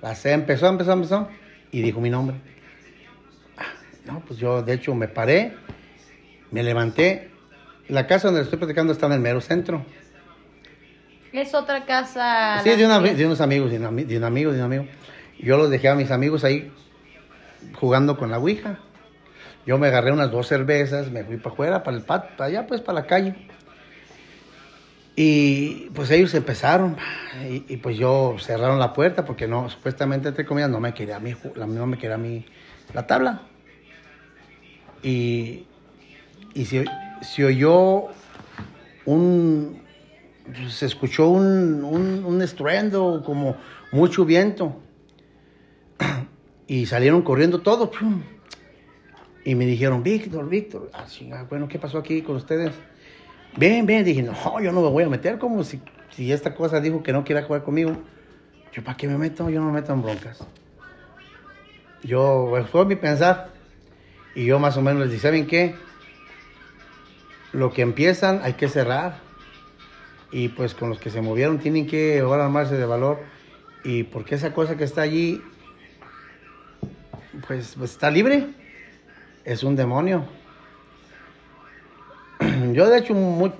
la 0.00 0.14
C, 0.14 0.30
empezó, 0.30 0.68
empezó, 0.68 0.92
empezó 0.92 1.28
y 1.72 1.82
dijo 1.82 2.00
mi 2.00 2.08
nombre. 2.08 2.36
Ah, 3.56 3.72
No, 4.04 4.24
pues 4.24 4.38
yo 4.38 4.62
de 4.62 4.74
hecho 4.74 4.94
me 4.94 5.08
paré, 5.08 5.56
me 6.52 6.62
levanté. 6.62 7.32
La 7.88 8.06
casa 8.06 8.28
donde 8.28 8.42
estoy 8.42 8.60
platicando 8.60 8.92
está 8.92 9.06
en 9.06 9.14
el 9.14 9.20
mero 9.20 9.40
centro. 9.40 9.84
Es 11.32 11.54
otra 11.54 11.84
casa. 11.84 12.60
Sí, 12.62 12.70
de, 12.70 12.84
una- 12.84 13.00
de 13.00 13.26
unos 13.26 13.40
amigos, 13.40 13.70
de 13.70 13.78
un, 13.78 13.84
ami- 13.84 14.04
de 14.06 14.18
un 14.18 14.24
amigo, 14.24 14.52
de 14.52 14.58
un 14.58 14.64
amigo. 14.64 14.86
Yo 15.38 15.56
los 15.56 15.70
dejé 15.70 15.88
a 15.88 15.94
mis 15.94 16.10
amigos 16.10 16.44
ahí 16.44 16.70
jugando 17.74 18.16
con 18.16 18.30
la 18.30 18.38
Ouija. 18.38 18.78
Yo 19.66 19.78
me 19.78 19.86
agarré 19.86 20.12
unas 20.12 20.30
dos 20.30 20.48
cervezas, 20.48 21.10
me 21.10 21.24
fui 21.24 21.36
para 21.36 21.52
afuera, 21.54 21.82
para 21.82 21.96
el 21.96 22.02
pat, 22.02 22.30
para 22.36 22.48
allá, 22.48 22.66
pues 22.66 22.80
para 22.80 23.00
la 23.00 23.06
calle. 23.06 23.34
Y 25.14 25.90
pues 25.94 26.10
ellos 26.10 26.32
empezaron, 26.34 26.96
y, 27.48 27.64
y, 27.68 27.76
pues 27.76 27.96
yo 27.98 28.36
cerraron 28.38 28.78
la 28.78 28.92
puerta 28.94 29.24
porque 29.26 29.46
no, 29.46 29.68
supuestamente 29.68 30.28
entre 30.28 30.46
comillas 30.46 30.70
no 30.70 30.80
me 30.80 30.94
quería 30.94 31.16
a 31.16 31.20
mí, 31.20 31.32
ju- 31.34 31.54
la- 31.54 31.66
no 31.66 31.86
me 31.86 31.98
quería 31.98 32.14
a 32.14 32.18
mí 32.18 32.44
la 32.94 33.06
tabla. 33.06 33.42
Y, 35.02 35.66
y 36.54 36.64
se, 36.64 36.84
se 37.20 37.44
oyó 37.44 38.04
un, 39.04 39.82
se 40.68 40.86
escuchó 40.86 41.28
un, 41.28 41.84
un, 41.84 42.42
estruendo, 42.42 43.22
como 43.24 43.56
mucho 43.90 44.24
viento. 44.24 44.76
Y 46.68 46.86
salieron 46.86 47.20
corriendo 47.20 47.60
todos. 47.60 47.90
Y 49.44 49.54
me 49.56 49.66
dijeron, 49.66 50.02
Víctor, 50.02 50.48
Víctor, 50.48 50.90
ah, 50.94 51.04
bueno, 51.50 51.68
¿qué 51.68 51.78
pasó 51.78 51.98
aquí 51.98 52.22
con 52.22 52.36
ustedes? 52.36 52.72
Ven, 53.56 53.84
ven, 53.84 54.04
dije, 54.04 54.22
no, 54.22 54.32
yo 54.60 54.72
no 54.72 54.80
me 54.80 54.88
voy 54.88 55.04
a 55.04 55.08
meter, 55.08 55.38
como 55.38 55.64
si, 55.64 55.82
si 56.10 56.32
esta 56.32 56.54
cosa 56.54 56.80
dijo 56.80 57.02
que 57.02 57.12
no 57.12 57.24
quiera 57.24 57.42
jugar 57.42 57.62
conmigo. 57.62 57.98
Yo, 58.72 58.82
¿para 58.82 58.96
qué 58.96 59.06
me 59.06 59.18
meto? 59.18 59.50
Yo 59.50 59.60
no 59.60 59.66
me 59.66 59.72
meto 59.72 59.92
en 59.92 60.00
broncas. 60.00 60.46
Yo, 62.02 62.46
pues, 62.48 62.66
fue 62.70 62.86
mi 62.86 62.96
pensar. 62.96 63.50
Y 64.34 64.46
yo 64.46 64.58
más 64.58 64.76
o 64.78 64.82
menos 64.82 65.02
les 65.02 65.10
dije, 65.10 65.22
¿saben 65.22 65.46
qué? 65.46 65.74
Lo 67.52 67.70
que 67.70 67.82
empiezan 67.82 68.40
hay 68.42 68.54
que 68.54 68.68
cerrar. 68.68 69.20
Y 70.32 70.48
pues 70.48 70.74
con 70.74 70.88
los 70.88 70.98
que 70.98 71.10
se 71.10 71.20
movieron 71.20 71.58
tienen 71.58 71.86
que 71.86 72.20
ahora 72.20 72.46
armarse 72.46 72.76
de 72.76 72.86
valor. 72.86 73.20
Y 73.84 74.04
porque 74.04 74.34
esa 74.34 74.54
cosa 74.54 74.76
que 74.76 74.84
está 74.84 75.02
allí, 75.02 75.42
pues, 77.46 77.76
está 77.76 78.10
libre. 78.10 78.46
Es 79.44 79.62
un 79.62 79.76
demonio. 79.76 80.24
Yo 82.72 82.88
de 82.88 82.98
hecho 82.98 83.14
muy, 83.14 83.52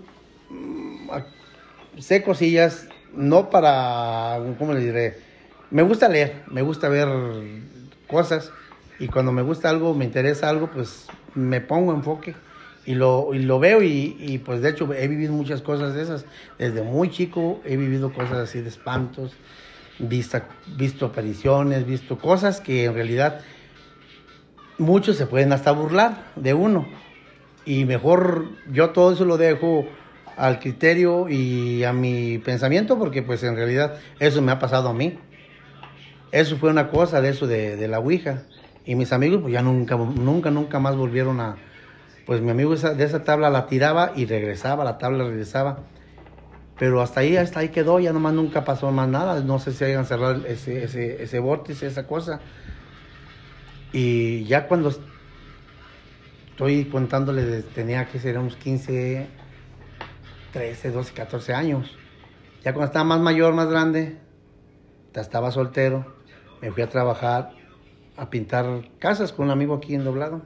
sé 1.99 2.23
cosillas, 2.23 2.89
no 3.13 3.51
para, 3.51 4.39
¿cómo 4.59 4.73
le 4.73 4.81
diré? 4.81 5.19
Me 5.71 5.83
gusta 5.83 6.09
leer, 6.09 6.43
me 6.49 6.63
gusta 6.63 6.89
ver 6.89 7.09
cosas 8.07 8.51
y 8.99 9.09
cuando 9.09 9.33
me 9.33 9.43
gusta 9.43 9.69
algo, 9.69 9.95
me 9.95 10.05
interesa 10.05 10.49
algo, 10.49 10.71
pues 10.71 11.07
me 11.35 11.61
pongo 11.61 11.93
enfoque 11.93 12.35
y 12.85 12.95
lo, 12.95 13.33
y 13.33 13.39
lo 13.39 13.59
veo 13.59 13.83
y, 13.83 14.17
y, 14.19 14.39
pues 14.39 14.61
de 14.61 14.71
hecho 14.71 14.93
he 14.93 15.07
vivido 15.09 15.33
muchas 15.33 15.63
cosas 15.63 15.95
de 15.95 16.03
esas. 16.03 16.25
Desde 16.59 16.83
muy 16.83 17.11
chico 17.11 17.61
he 17.65 17.77
vivido 17.77 18.13
cosas 18.13 18.39
así 18.39 18.61
de 18.61 18.69
espantos, 18.69 19.33
vista, 19.99 20.49
visto 20.77 21.07
apariciones, 21.07 21.87
visto 21.87 22.19
cosas 22.19 22.61
que 22.61 22.85
en 22.85 22.95
realidad 22.95 23.41
muchos 24.79 25.17
se 25.17 25.27
pueden 25.27 25.53
hasta 25.53 25.73
burlar 25.73 26.33
de 26.37 26.55
uno. 26.55 26.87
Y 27.65 27.85
mejor 27.85 28.49
yo 28.73 28.91
todo 28.91 29.13
eso 29.13 29.25
lo 29.25 29.37
dejo 29.37 29.87
al 30.37 30.59
criterio 30.59 31.29
y 31.29 31.85
a 31.85 31.93
mi 31.93 32.39
pensamiento 32.39 32.99
porque 32.99 33.23
pues 33.23 33.43
en 33.45 33.55
realidad 33.55 33.97
eso 34.19 34.43
me 34.43 34.53
ha 34.53 34.59
pasado 34.59 34.89
a 34.89 34.95
mí. 34.95 35.19
Eso 36.33 36.57
fue 36.57 36.71
una 36.71 36.89
cosa 36.89 37.21
de 37.21 37.29
eso 37.29 37.47
de, 37.47 37.77
de 37.77 37.89
la 37.89 38.01
Ouija. 38.01 38.43
Y 38.85 38.97
mis 38.97 39.13
amigos 39.13 39.41
pues 39.43 39.53
ya 39.53 39.63
nunca, 39.63 39.97
nunca, 39.97 40.51
nunca 40.51 40.81
más 40.81 40.97
volvieron 40.97 41.41
a... 41.41 41.57
Pues 42.27 42.41
mi 42.41 42.51
amigo 42.51 42.75
de 42.77 43.05
esa 43.05 43.25
tabla 43.25 43.51
la 43.51 43.67
tiraba 43.67 44.13
y 44.15 44.27
regresaba, 44.27 44.85
la 44.85 44.99
tabla 44.99 45.25
regresaba. 45.25 45.81
Pero 46.79 47.01
hasta 47.01 47.21
ahí, 47.21 47.37
hasta 47.37 47.61
ahí 47.61 47.69
quedó, 47.69 48.01
ya 48.01 48.13
nomás 48.13 48.35
nunca 48.35 48.65
pasó 48.65 48.91
más 48.91 49.09
nada. 49.09 49.41
No 49.41 49.59
sé 49.59 49.73
si 49.73 49.85
hayan 49.85 50.07
cerrado 50.07 50.45
ese, 50.47 50.85
ese, 50.85 51.23
ese 51.23 51.39
vórtice, 51.39 51.87
esa 51.87 52.07
cosa. 52.07 52.41
Y 53.93 54.45
ya 54.45 54.69
cuando 54.69 54.93
estoy 56.51 56.85
contándole, 56.87 57.63
tenía 57.63 58.07
que 58.07 58.19
ser 58.19 58.39
unos 58.39 58.57
15, 58.57 59.27
13, 60.53 60.91
12, 60.91 61.13
14 61.13 61.55
años. 61.55 61.97
Ya 62.65 62.73
cuando 62.73 62.87
estaba 62.87 63.05
más 63.05 63.21
mayor, 63.21 63.53
más 63.55 63.69
grande, 63.69 64.19
estaba 65.21 65.51
soltero, 65.51 66.15
me 66.61 66.71
fui 66.71 66.83
a 66.83 66.89
trabajar, 66.89 67.51
a 68.17 68.31
pintar 68.31 68.89
casas 68.99 69.33
con 69.33 69.47
un 69.47 69.51
amigo 69.51 69.75
aquí 69.75 69.95
en 69.95 70.05
Doblado. 70.05 70.43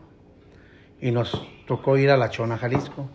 Y 1.01 1.11
nos 1.11 1.47
tocó 1.67 1.97
ir 1.99 2.11
a 2.11 2.17
La 2.17 2.31
Chona, 2.31 2.57
Jalisco. 2.59 3.09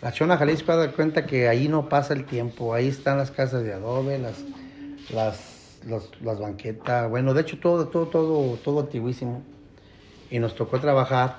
La 0.00 0.12
Chona, 0.12 0.36
Jalisco, 0.36 0.76
da 0.76 0.90
cuenta 0.92 1.26
que 1.26 1.48
ahí 1.48 1.68
no 1.68 1.88
pasa 1.88 2.14
el 2.14 2.24
tiempo, 2.24 2.74
ahí 2.74 2.88
están 2.88 3.18
las 3.18 3.30
casas 3.30 3.62
de 3.62 3.72
adobe, 3.72 4.18
las, 4.18 4.44
las, 5.12 5.78
los- 5.86 6.10
las 6.22 6.40
banquetas, 6.40 7.08
bueno, 7.08 7.34
de 7.34 7.42
hecho 7.42 7.58
todo, 7.58 7.86
todo, 7.88 8.06
todo, 8.08 8.56
todo 8.56 8.80
antiguísimo. 8.80 9.42
Y 10.30 10.38
nos 10.38 10.54
tocó 10.54 10.80
trabajar 10.80 11.36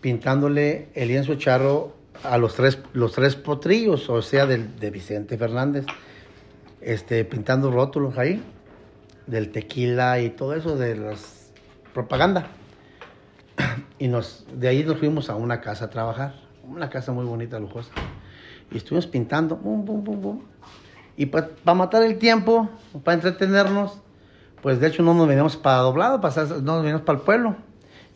pintándole 0.00 0.88
el 0.94 1.08
lienzo 1.08 1.34
charro 1.36 1.92
a 2.24 2.38
los 2.38 2.54
tres, 2.54 2.78
los 2.92 3.12
tres 3.12 3.36
potrillos, 3.36 4.08
o 4.10 4.22
sea, 4.22 4.46
del, 4.46 4.78
de 4.80 4.90
Vicente 4.90 5.36
Fernández, 5.38 5.84
este, 6.80 7.24
pintando 7.24 7.70
rótulos 7.70 8.18
ahí, 8.18 8.42
del 9.26 9.52
tequila 9.52 10.20
y 10.20 10.30
todo 10.30 10.54
eso, 10.54 10.76
de 10.76 10.96
las 10.96 11.52
propaganda. 11.94 12.48
Y 14.02 14.08
nos, 14.08 14.44
de 14.52 14.66
ahí 14.66 14.82
nos 14.82 14.98
fuimos 14.98 15.30
a 15.30 15.36
una 15.36 15.60
casa 15.60 15.84
a 15.84 15.90
trabajar, 15.90 16.34
una 16.68 16.90
casa 16.90 17.12
muy 17.12 17.24
bonita, 17.24 17.60
lujosa. 17.60 17.92
Y 18.72 18.78
estuvimos 18.78 19.06
pintando, 19.06 19.56
pum, 19.58 19.84
pum, 19.84 20.02
pum, 20.02 20.20
pum. 20.20 20.40
Y 21.16 21.26
para 21.26 21.46
matar 21.76 22.02
el 22.02 22.18
tiempo, 22.18 22.68
para 23.04 23.14
entretenernos, 23.14 24.00
pues 24.60 24.80
de 24.80 24.88
hecho 24.88 25.04
no 25.04 25.14
nos 25.14 25.28
veníamos 25.28 25.56
para 25.56 25.76
doblado, 25.76 26.18
no 26.18 26.60
nos 26.60 26.82
veníamos 26.82 27.02
para 27.02 27.20
el 27.20 27.24
pueblo. 27.24 27.54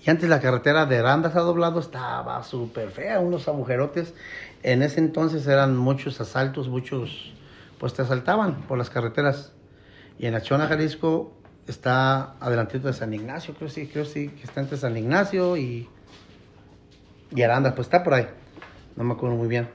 Y 0.04 0.10
antes 0.10 0.28
la 0.28 0.40
carretera 0.40 0.86
de 0.86 0.98
Arandas 0.98 1.36
a 1.36 1.40
doblado 1.42 1.78
estaba 1.78 2.42
súper 2.42 2.90
fea, 2.90 3.20
unos 3.20 3.46
agujerotes. 3.46 4.12
En 4.64 4.82
ese 4.82 4.98
entonces 4.98 5.46
eran 5.46 5.76
muchos 5.76 6.20
asaltos, 6.20 6.68
muchos, 6.68 7.32
pues 7.78 7.94
te 7.94 8.02
asaltaban 8.02 8.62
por 8.62 8.76
las 8.76 8.90
carreteras. 8.90 9.52
Y 10.18 10.26
en 10.26 10.32
la 10.32 10.40
Chona, 10.40 10.66
Jalisco, 10.66 11.32
está 11.66 12.36
adelantito 12.40 12.86
de 12.86 12.94
San 12.94 13.12
Ignacio, 13.12 13.54
creo 13.54 13.68
sí, 13.68 13.86
creo 13.86 14.04
sí, 14.04 14.28
que 14.28 14.44
está 14.44 14.60
entre 14.60 14.76
San 14.76 14.96
Ignacio 14.96 15.56
y 15.56 15.88
Y 17.34 17.42
Aranda, 17.42 17.74
pues 17.74 17.86
está 17.86 18.04
por 18.04 18.14
ahí. 18.14 18.26
No 18.94 19.04
me 19.04 19.14
acuerdo 19.14 19.36
muy 19.36 19.48
bien. 19.48 19.68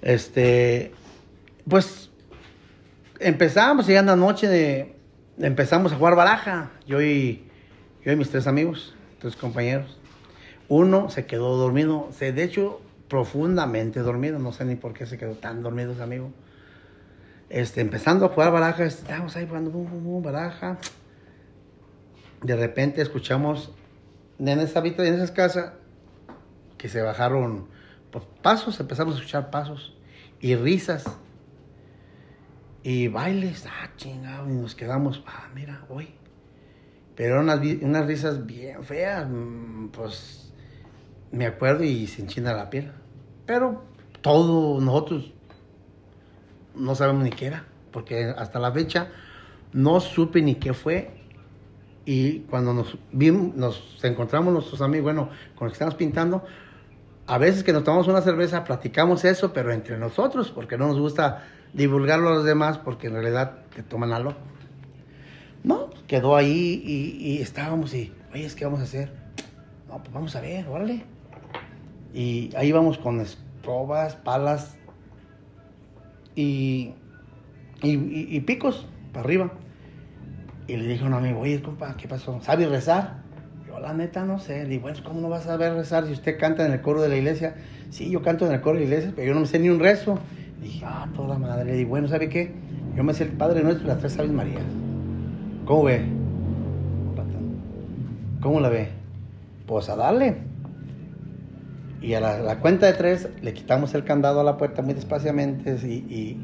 Este, 0.00 0.92
pues 1.68 2.10
empezamos 3.20 3.86
llegando 3.86 4.12
anoche 4.12 4.48
de, 4.48 4.96
empezamos 5.38 5.92
a 5.92 5.96
jugar 5.96 6.16
baraja. 6.16 6.70
Yo 6.86 7.02
y, 7.02 7.46
yo 8.04 8.12
y 8.12 8.16
mis 8.16 8.30
tres 8.30 8.46
amigos, 8.46 8.94
tres 9.18 9.36
compañeros. 9.36 9.98
Uno 10.68 11.10
se 11.10 11.26
quedó 11.26 11.56
dormido, 11.56 12.08
se, 12.12 12.32
de 12.32 12.44
hecho, 12.44 12.80
profundamente 13.08 14.00
dormido. 14.00 14.38
No 14.38 14.52
sé 14.52 14.64
ni 14.64 14.76
por 14.76 14.92
qué 14.92 15.06
se 15.06 15.18
quedó 15.18 15.34
tan 15.34 15.62
dormido 15.62 15.92
ese 15.92 16.02
amigo. 16.02 16.32
Este, 17.50 17.80
empezando 17.80 18.26
a 18.26 18.28
jugar 18.28 18.52
baraja, 18.52 18.84
estábamos 18.84 19.34
ahí 19.36 19.46
jugando 19.46 19.70
bum, 19.70 19.90
bum, 19.90 20.04
bum, 20.04 20.22
baraja. 20.22 20.78
De 22.42 22.54
repente 22.54 23.00
escuchamos 23.00 23.72
en 24.38 24.60
esa 24.60 24.80
en 24.80 25.14
esa 25.14 25.34
casa, 25.34 25.74
que 26.76 26.88
se 26.88 27.02
bajaron 27.02 27.68
pues, 28.10 28.24
pasos, 28.42 28.78
empezamos 28.80 29.14
a 29.14 29.18
escuchar 29.18 29.50
pasos 29.50 29.96
y 30.40 30.54
risas 30.54 31.04
y 32.82 33.08
bailes, 33.08 33.66
ah, 33.66 33.90
chingado, 33.96 34.48
y 34.48 34.52
nos 34.52 34.74
quedamos, 34.74 35.22
ah, 35.26 35.48
mira, 35.54 35.84
hoy. 35.88 36.14
Pero 37.16 37.40
unas, 37.40 37.60
unas 37.82 38.06
risas 38.06 38.46
bien 38.46 38.84
feas, 38.84 39.28
mm, 39.28 39.88
pues 39.88 40.52
me 41.32 41.46
acuerdo 41.46 41.82
y 41.82 42.06
se 42.06 42.22
enchina 42.22 42.52
la 42.52 42.70
piel. 42.70 42.92
Pero 43.44 43.82
todos 44.22 44.82
nosotros 44.82 45.32
no 46.78 46.94
sabemos 46.94 47.24
ni 47.24 47.30
qué 47.30 47.46
era, 47.46 47.64
porque 47.92 48.32
hasta 48.36 48.58
la 48.58 48.72
fecha 48.72 49.08
no 49.72 50.00
supe 50.00 50.42
ni 50.42 50.56
qué 50.56 50.72
fue. 50.72 51.10
Y 52.04 52.40
cuando 52.40 52.72
nos 52.72 52.96
vimos, 53.12 53.54
nos 53.54 54.02
encontramos 54.02 54.52
nuestros 54.52 54.80
amigos, 54.80 55.04
bueno, 55.04 55.28
con 55.56 55.66
los 55.66 55.72
que 55.72 55.76
estamos 55.76 55.94
pintando, 55.94 56.42
a 57.26 57.36
veces 57.36 57.62
que 57.62 57.74
nos 57.74 57.84
tomamos 57.84 58.08
una 58.08 58.22
cerveza, 58.22 58.64
platicamos 58.64 59.24
eso, 59.26 59.52
pero 59.52 59.72
entre 59.72 59.98
nosotros, 59.98 60.50
porque 60.50 60.78
no 60.78 60.88
nos 60.88 60.98
gusta 60.98 61.44
divulgarlo 61.74 62.30
a 62.30 62.34
los 62.34 62.44
demás, 62.44 62.78
porque 62.78 63.08
en 63.08 63.14
realidad 63.14 63.58
te 63.74 63.82
toman 63.82 64.12
a 64.12 64.20
loco. 64.20 64.38
No, 65.64 65.90
quedó 66.06 66.34
ahí 66.36 66.82
y, 66.82 67.34
y 67.34 67.42
estábamos 67.42 67.92
y, 67.92 68.14
oye, 68.32 68.46
¿es 68.46 68.58
vamos 68.58 68.80
a 68.80 68.84
hacer? 68.84 69.12
No, 69.86 69.98
pues 69.98 70.12
vamos 70.12 70.34
a 70.34 70.40
ver, 70.40 70.66
órale. 70.66 71.04
Y 72.14 72.50
ahí 72.56 72.72
vamos 72.72 72.96
con 72.96 73.20
escobas, 73.20 74.16
palas 74.16 74.77
y, 76.38 76.94
y, 77.82 78.40
picos 78.40 78.86
para 79.12 79.24
arriba. 79.24 79.50
Y 80.68 80.76
le 80.76 80.86
dije 80.86 81.02
a 81.02 81.08
un 81.08 81.14
amigo, 81.14 81.40
oye, 81.40 81.60
compa, 81.60 81.96
¿qué 81.96 82.06
pasó? 82.06 82.38
¿Sabes 82.42 82.68
rezar? 82.68 83.22
Yo, 83.66 83.80
la 83.80 83.92
neta, 83.92 84.24
no 84.24 84.38
sé. 84.38 84.62
Le 84.62 84.68
digo, 84.68 84.82
bueno, 84.82 84.98
¿cómo 85.02 85.20
no 85.20 85.28
vas 85.28 85.42
a 85.42 85.46
saber 85.46 85.74
rezar 85.74 86.06
si 86.06 86.12
usted 86.12 86.38
canta 86.38 86.64
en 86.64 86.72
el 86.72 86.80
coro 86.80 87.02
de 87.02 87.08
la 87.08 87.16
iglesia? 87.16 87.56
Sí, 87.90 88.08
yo 88.08 88.22
canto 88.22 88.46
en 88.46 88.52
el 88.52 88.60
coro 88.60 88.78
de 88.78 88.84
la 88.84 88.90
iglesia, 88.90 89.12
pero 89.16 89.26
yo 89.26 89.34
no 89.34 89.40
me 89.40 89.46
sé 89.46 89.58
ni 89.58 89.68
un 89.68 89.80
rezo. 89.80 90.20
Le 90.60 90.66
dije, 90.66 90.84
ah, 90.86 91.08
toda 91.16 91.38
madre. 91.38 91.64
Le 91.64 91.72
digo, 91.72 91.90
bueno, 91.90 92.06
¿sabe 92.06 92.28
qué? 92.28 92.52
Yo 92.94 93.02
me 93.02 93.14
sé 93.14 93.24
el 93.24 93.30
Padre 93.30 93.64
Nuestro 93.64 93.86
y 93.86 93.88
las 93.88 93.98
tres 93.98 94.16
Aves 94.18 94.30
Marías. 94.30 94.62
¿Cómo 95.64 95.84
ve? 95.84 96.04
¿Cómo 98.40 98.60
la 98.60 98.68
ve? 98.68 98.90
Pues 99.66 99.88
a 99.88 99.96
darle. 99.96 100.36
Y 102.00 102.14
a 102.14 102.20
la, 102.20 102.60
cuenta 102.60 102.86
de 102.86 102.92
tres 102.92 103.28
le 103.42 103.52
quitamos 103.54 103.94
el 103.94 104.04
candado 104.04 104.40
a 104.40 104.44
la 104.44 104.56
puerta 104.56 104.82
muy 104.82 104.94
despaciamente 104.94 105.74
y, 105.84 106.38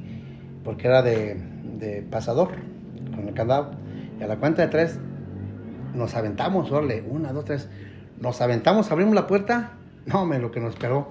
porque 0.65 0.89
era 0.89 1.03
de, 1.03 2.05
pasador 2.11 2.51
con 3.15 3.29
el 3.29 3.35
candado. 3.35 3.73
Y 4.19 4.23
a 4.23 4.27
la 4.27 4.37
cuenta 4.37 4.63
de 4.63 4.69
tres 4.69 4.99
nos 5.95 6.15
aventamos, 6.15 6.71
una, 6.71 7.33
dos, 7.33 7.45
tres. 7.45 7.69
Nos 8.21 8.41
aventamos, 8.41 8.91
abrimos 8.91 9.15
la 9.15 9.27
puerta. 9.27 9.73
No, 10.07 10.27
me 10.27 10.39
lo 10.39 10.51
que 10.51 10.61
nos 10.61 10.75
esperó. 10.75 11.09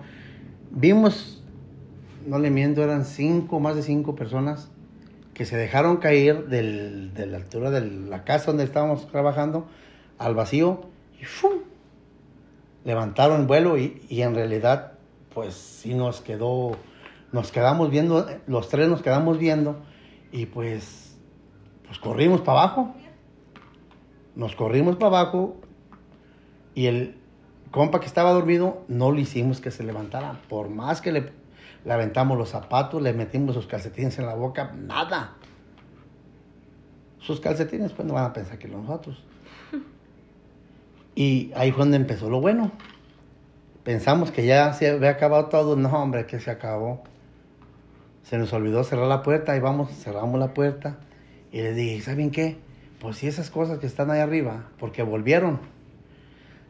Vimos, 0.69 1.41
no 2.27 2.37
le 2.37 2.49
miento, 2.49 2.83
eran 2.83 3.05
cinco, 3.05 3.59
más 3.59 3.75
de 3.75 3.81
cinco 3.81 4.13
personas 4.15 4.69
que 5.33 5.45
se 5.45 5.57
dejaron 5.57 5.97
caer 5.97 6.45
del- 6.47 7.13
de 7.13 7.25
la 7.25 7.37
altura 7.37 7.71
de 7.71 7.81
la 7.81 8.23
casa 8.23 8.47
donde 8.47 8.63
estábamos 8.65 9.07
trabajando 9.07 9.67
al 10.19 10.35
vacío 10.35 10.81
y 11.19 11.25
¡fum! 11.25 11.53
Levantaron 12.83 13.47
vuelo 13.47 13.77
y, 13.77 14.01
y 14.09 14.21
en 14.21 14.35
realidad 14.35 14.93
pues 15.33 15.53
sí 15.55 15.93
nos 15.93 16.21
quedó, 16.21 16.77
nos 17.31 17.51
quedamos 17.51 17.89
viendo, 17.89 18.27
los 18.47 18.69
tres 18.69 18.87
nos 18.89 19.01
quedamos 19.01 19.37
viendo 19.37 19.77
y 20.31 20.45
pues, 20.45 21.17
pues 21.85 21.99
corrimos 21.99 22.41
para 22.41 22.61
abajo, 22.61 22.95
nos 24.35 24.55
corrimos 24.55 24.95
para 24.95 25.19
abajo 25.19 25.57
y 26.75 26.87
el 26.87 27.17
compa 27.71 27.99
que 27.99 28.05
estaba 28.05 28.31
dormido 28.31 28.83
no 28.87 29.11
le 29.11 29.21
hicimos 29.21 29.59
que 29.59 29.71
se 29.71 29.83
levantara, 29.83 30.39
por 30.49 30.69
más 30.69 31.01
que 31.01 31.11
le, 31.11 31.31
le 31.85 31.93
aventamos 31.93 32.37
los 32.37 32.49
zapatos, 32.49 33.01
le 33.01 33.13
metimos 33.13 33.55
sus 33.55 33.67
calcetines 33.67 34.17
en 34.19 34.27
la 34.27 34.35
boca, 34.35 34.71
nada. 34.75 35.33
Sus 37.19 37.39
calcetines 37.39 37.93
pues 37.93 38.07
no 38.07 38.13
van 38.13 38.25
a 38.25 38.33
pensar 38.33 38.59
que 38.59 38.67
los 38.67 38.81
nosotros. 38.81 39.23
Y 41.15 41.51
ahí 41.55 41.71
fue 41.71 41.79
donde 41.79 41.97
empezó 41.97 42.29
lo 42.29 42.41
bueno. 42.41 42.71
Pensamos 43.83 44.31
que 44.31 44.45
ya 44.45 44.73
se 44.73 44.89
había 44.89 45.11
acabado 45.11 45.45
todo. 45.47 45.75
No, 45.75 45.89
hombre, 45.89 46.25
que 46.25 46.39
se 46.39 46.49
acabó. 46.49 47.03
Se 48.23 48.37
nos 48.37 48.53
olvidó 48.53 48.83
cerrar 48.83 49.07
la 49.07 49.21
puerta 49.21 49.55
y 49.55 49.59
vamos, 49.59 49.91
cerramos 49.91 50.39
la 50.39 50.53
puerta. 50.53 50.97
Y 51.51 51.61
les 51.61 51.75
dije, 51.75 52.01
¿saben 52.01 52.31
qué? 52.31 52.57
Pues 52.99 53.17
si 53.17 53.27
esas 53.27 53.49
cosas 53.49 53.79
que 53.79 53.85
están 53.85 54.09
ahí 54.09 54.21
arriba, 54.21 54.69
porque 54.79 55.03
volvieron. 55.03 55.59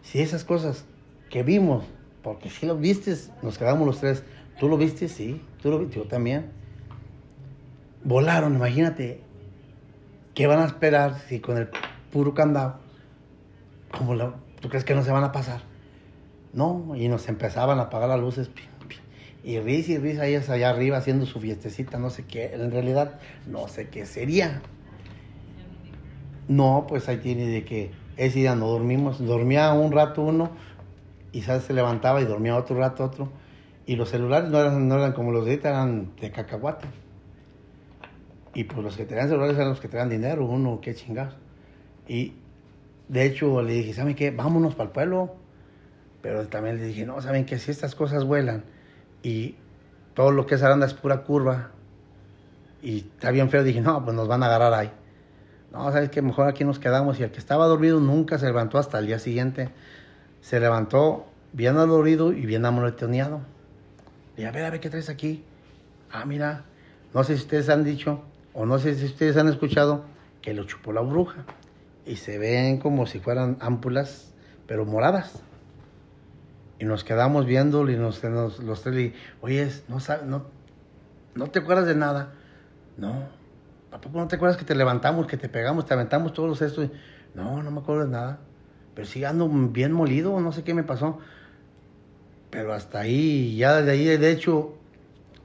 Si 0.01 0.19
esas 0.19 0.43
cosas 0.43 0.83
que 1.29 1.43
vimos, 1.43 1.85
porque 2.21 2.49
si 2.49 2.65
lo 2.65 2.75
viste, 2.75 3.15
nos 3.41 3.57
quedamos 3.57 3.85
los 3.85 3.99
tres. 3.99 4.23
¿Tú 4.59 4.67
lo 4.67 4.77
viste? 4.77 5.07
Sí. 5.07 5.41
¿Tú 5.61 5.69
lo 5.69 5.79
viste? 5.79 5.97
Yo 5.97 6.05
también. 6.05 6.51
Volaron, 8.03 8.55
imagínate. 8.55 9.21
¿Qué 10.33 10.47
van 10.47 10.59
a 10.59 10.65
esperar 10.65 11.19
si 11.29 11.39
con 11.39 11.57
el 11.57 11.69
puro 12.11 12.33
candado 12.33 12.82
¿Cómo 13.97 14.15
¿Tú 14.59 14.69
crees 14.69 14.83
que 14.83 14.95
no 14.95 15.03
se 15.03 15.11
van 15.11 15.23
a 15.23 15.31
pasar? 15.31 15.61
No, 16.51 16.95
y 16.95 17.07
nos 17.07 17.27
empezaban 17.27 17.79
a 17.79 17.83
apagar 17.83 18.09
las 18.09 18.19
luces. 18.19 18.49
Y 19.43 19.59
risa 19.59 19.93
y 19.93 19.97
risa 19.97 20.25
ellas 20.25 20.49
allá 20.49 20.69
arriba 20.69 20.97
haciendo 20.97 21.25
su 21.25 21.39
fiestecita, 21.39 21.99
no 21.99 22.09
sé 22.09 22.25
qué. 22.25 22.53
En 22.53 22.71
realidad, 22.71 23.19
no 23.45 23.67
sé 23.67 23.89
qué 23.89 24.05
sería. 24.05 24.61
No, 26.47 26.85
pues 26.87 27.07
ahí 27.09 27.17
tiene 27.17 27.47
de 27.47 27.65
que 27.65 27.91
ese 28.17 28.39
día 28.39 28.55
no 28.55 28.67
dormimos. 28.67 29.23
Dormía 29.23 29.71
un 29.73 29.91
rato 29.91 30.21
uno 30.21 30.51
y 31.31 31.41
se 31.41 31.73
levantaba 31.73 32.21
y 32.21 32.25
dormía 32.25 32.55
otro 32.55 32.77
rato 32.77 33.03
otro. 33.03 33.29
Y 33.85 33.95
los 33.95 34.09
celulares 34.09 34.49
no 34.49 34.59
eran, 34.59 34.87
no 34.87 34.95
eran 34.95 35.13
como 35.13 35.31
los 35.31 35.45
de 35.45 35.51
ahorita, 35.51 35.69
eran 35.69 36.15
de 36.15 36.31
cacahuate. 36.31 36.87
Y 38.53 38.63
pues 38.63 38.81
los 38.81 38.95
que 38.95 39.05
tenían 39.05 39.27
celulares 39.27 39.55
eran 39.55 39.69
los 39.69 39.79
que 39.79 39.87
tenían 39.87 40.09
dinero, 40.09 40.45
uno, 40.45 40.79
qué 40.81 40.95
chingados. 40.95 41.35
Y 42.07 42.33
de 43.07 43.25
hecho 43.25 43.61
le 43.61 43.73
dije, 43.73 43.93
¿saben 43.93 44.15
qué? 44.15 44.31
Vámonos 44.31 44.75
para 44.75 44.87
el 44.87 44.91
pueblo. 44.91 45.35
Pero 46.21 46.47
también 46.47 46.77
le 46.77 46.85
dije, 46.85 47.05
no, 47.05 47.21
¿saben 47.21 47.45
qué? 47.45 47.59
Si 47.59 47.69
estas 47.69 47.95
cosas 47.95 48.23
vuelan 48.23 48.63
y 49.23 49.55
todo 50.13 50.31
lo 50.31 50.45
que 50.45 50.55
es 50.55 50.63
Aranda 50.63 50.85
es 50.85 50.93
pura 50.93 51.23
curva 51.23 51.71
y 52.81 52.99
está 52.99 53.31
bien 53.31 53.49
feo, 53.49 53.63
dije, 53.63 53.81
no, 53.81 54.03
pues 54.03 54.15
nos 54.15 54.27
van 54.27 54.41
a 54.43 54.45
agarrar 54.45 54.73
ahí. 54.73 54.91
No, 55.73 55.91
¿sabes 55.91 56.09
qué? 56.09 56.21
Mejor 56.21 56.47
aquí 56.47 56.63
nos 56.63 56.79
quedamos. 56.79 57.19
Y 57.19 57.23
el 57.23 57.31
que 57.31 57.39
estaba 57.39 57.65
dormido 57.65 57.99
nunca 57.99 58.37
se 58.37 58.45
levantó 58.45 58.77
hasta 58.77 58.99
el 58.99 59.07
día 59.07 59.19
siguiente. 59.19 59.69
Se 60.41 60.59
levantó 60.59 61.25
bien 61.51 61.75
adolorido 61.77 62.31
y 62.31 62.45
bien 62.45 62.65
amoletoneado. 62.65 63.41
Le 64.35 64.43
dije, 64.43 64.47
a 64.47 64.51
ver, 64.51 64.65
a 64.65 64.69
ver, 64.69 64.79
¿qué 64.79 64.89
traes 64.89 65.09
aquí? 65.09 65.43
Ah, 66.11 66.25
mira, 66.25 66.63
no 67.13 67.23
sé 67.23 67.35
si 67.35 67.41
ustedes 67.41 67.69
han 67.69 67.83
dicho 67.83 68.21
o 68.53 68.65
no 68.65 68.79
sé 68.79 68.95
si 68.95 69.05
ustedes 69.05 69.35
han 69.35 69.47
escuchado 69.47 70.05
que 70.41 70.53
lo 70.53 70.63
chupó 70.65 70.93
la 70.93 71.01
bruja. 71.01 71.43
Y 72.05 72.17
se 72.17 72.37
ven 72.37 72.79
como 72.79 73.05
si 73.07 73.19
fueran 73.19 73.57
ámpulas, 73.61 74.33
pero 74.67 74.85
moradas. 74.85 75.41
Y 76.79 76.85
nos 76.85 77.03
quedamos 77.03 77.45
viéndolo 77.45 77.91
y 77.91 77.95
nos, 77.95 78.23
los 78.23 78.81
tres 78.81 78.95
le 78.95 79.13
oye, 79.41 79.69
no, 79.87 79.97
sab- 79.99 80.23
no, 80.23 80.45
no 81.35 81.47
te 81.47 81.59
acuerdas 81.59 81.85
de 81.85 81.95
nada. 81.95 82.33
No, 82.97 83.27
tampoco 83.89 84.19
no 84.19 84.27
te 84.27 84.35
acuerdas 84.35 84.57
que 84.57 84.65
te 84.65 84.75
levantamos, 84.75 85.27
que 85.27 85.37
te 85.37 85.49
pegamos, 85.49 85.85
te 85.85 85.93
aventamos 85.93 86.33
todos 86.33 86.61
estos. 86.61 86.89
No, 87.33 87.63
no 87.63 87.71
me 87.71 87.79
acuerdo 87.79 88.03
de 88.05 88.11
nada. 88.11 88.39
Pero 88.95 89.07
sí 89.07 89.23
ando 89.23 89.47
bien 89.47 89.93
molido, 89.93 90.39
no 90.39 90.51
sé 90.51 90.63
qué 90.63 90.73
me 90.73 90.83
pasó. 90.83 91.19
Pero 92.49 92.73
hasta 92.73 92.99
ahí, 92.99 93.55
ya 93.57 93.81
de 93.81 93.91
ahí, 93.91 94.05
de 94.05 94.31
hecho, 94.31 94.75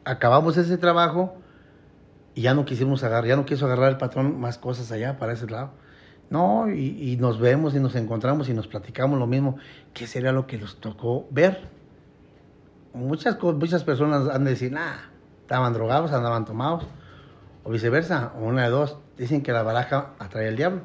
acabamos 0.05 0.57
ese 0.57 0.77
trabajo 0.77 1.37
y 2.35 2.43
ya 2.43 2.55
no 2.55 2.65
quisimos 2.65 3.03
agarrar, 3.05 3.27
ya 3.29 3.37
no 3.37 3.47
quiso 3.47 3.67
agarrar 3.67 3.91
el 3.91 3.97
patrón 3.99 4.39
más 4.41 4.59
cosas 4.59 4.93
allá 4.93 5.19
para 5.19 5.33
ese 5.33 5.47
lado. 5.47 5.71
No, 6.31 6.71
y, 6.71 7.13
y 7.13 7.17
nos 7.17 7.41
vemos 7.41 7.75
y 7.75 7.81
nos 7.81 7.95
encontramos 7.95 8.49
y 8.49 8.55
nos 8.55 8.67
platicamos 8.67 9.19
lo 9.19 9.27
mismo. 9.27 9.57
¿Qué 9.95 10.07
sería 10.07 10.33
lo 10.33 10.47
que 10.47 10.59
nos 10.59 10.77
tocó 10.77 11.27
ver? 11.31 11.69
Muchas, 12.93 13.43
muchas 13.43 13.85
personas 13.85 14.29
han 14.29 14.45
de 14.45 14.51
decir, 14.51 14.73
nah, 14.73 14.97
estaban 15.41 15.73
drogados, 15.73 16.13
andaban 16.13 16.45
tomados, 16.45 16.85
o 17.65 17.71
viceversa, 17.71 18.33
o 18.39 18.45
una 18.45 18.65
de 18.65 18.71
dos. 18.71 18.99
Dicen 19.17 19.43
que 19.43 19.53
la 19.53 19.63
baraja 19.63 20.13
atrae 20.19 20.49
al 20.49 20.57
diablo. 20.57 20.83